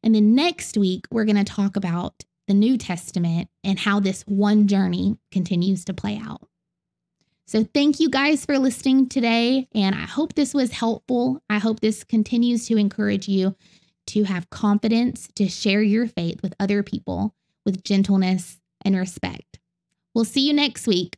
And 0.03 0.15
then 0.15 0.35
next 0.35 0.77
week, 0.77 1.07
we're 1.11 1.25
going 1.25 1.37
to 1.37 1.45
talk 1.45 1.77
about 1.77 2.25
the 2.49 2.55
New 2.55 2.77
Testament 2.77 3.49
and 3.63 3.79
how 3.79 4.01
this 4.01 4.23
one 4.23 4.67
journey 4.67 5.17
continues 5.31 5.85
to 5.85 5.95
play 5.95 6.21
out. 6.23 6.43
So, 7.47 7.65
thank 7.65 8.01
you 8.01 8.09
guys 8.09 8.45
for 8.45 8.59
listening 8.59 9.09
today. 9.09 9.69
And 9.75 9.95
I 9.95 10.07
hope 10.07 10.35
this 10.35 10.55
was 10.55 10.73
helpful. 10.73 11.43
I 11.51 11.59
hope 11.59 11.81
this 11.81 12.03
continues 12.03 12.67
to 12.67 12.77
encourage 12.77 13.29
you 13.29 13.57
to 14.09 14.25
have 14.25 14.51
confidence 14.51 15.29
to 15.37 15.49
share 15.49 15.83
your 15.83 16.07
faith 16.07 16.43
with 16.43 16.55
other 16.59 16.83
people 16.83 17.35
with 17.65 17.85
gentleness 17.85 18.61
and 18.85 18.97
respect. 18.97 19.52
We'll 20.15 20.27
see 20.27 20.47
you 20.47 20.53
next 20.53 20.87
week. 20.87 21.17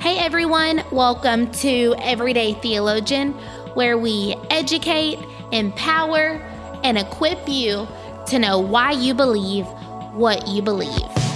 Hey 0.00 0.18
everyone, 0.18 0.82
welcome 0.90 1.50
to 1.52 1.94
Everyday 2.00 2.54
Theologian, 2.54 3.32
where 3.74 3.96
we 3.96 4.34
educate, 4.50 5.20
empower, 5.52 6.40
and 6.82 6.98
equip 6.98 7.48
you 7.48 7.86
to 8.26 8.38
know 8.40 8.58
why 8.58 8.90
you 8.90 9.14
believe 9.14 9.66
what 10.14 10.48
you 10.48 10.62
believe. 10.62 11.27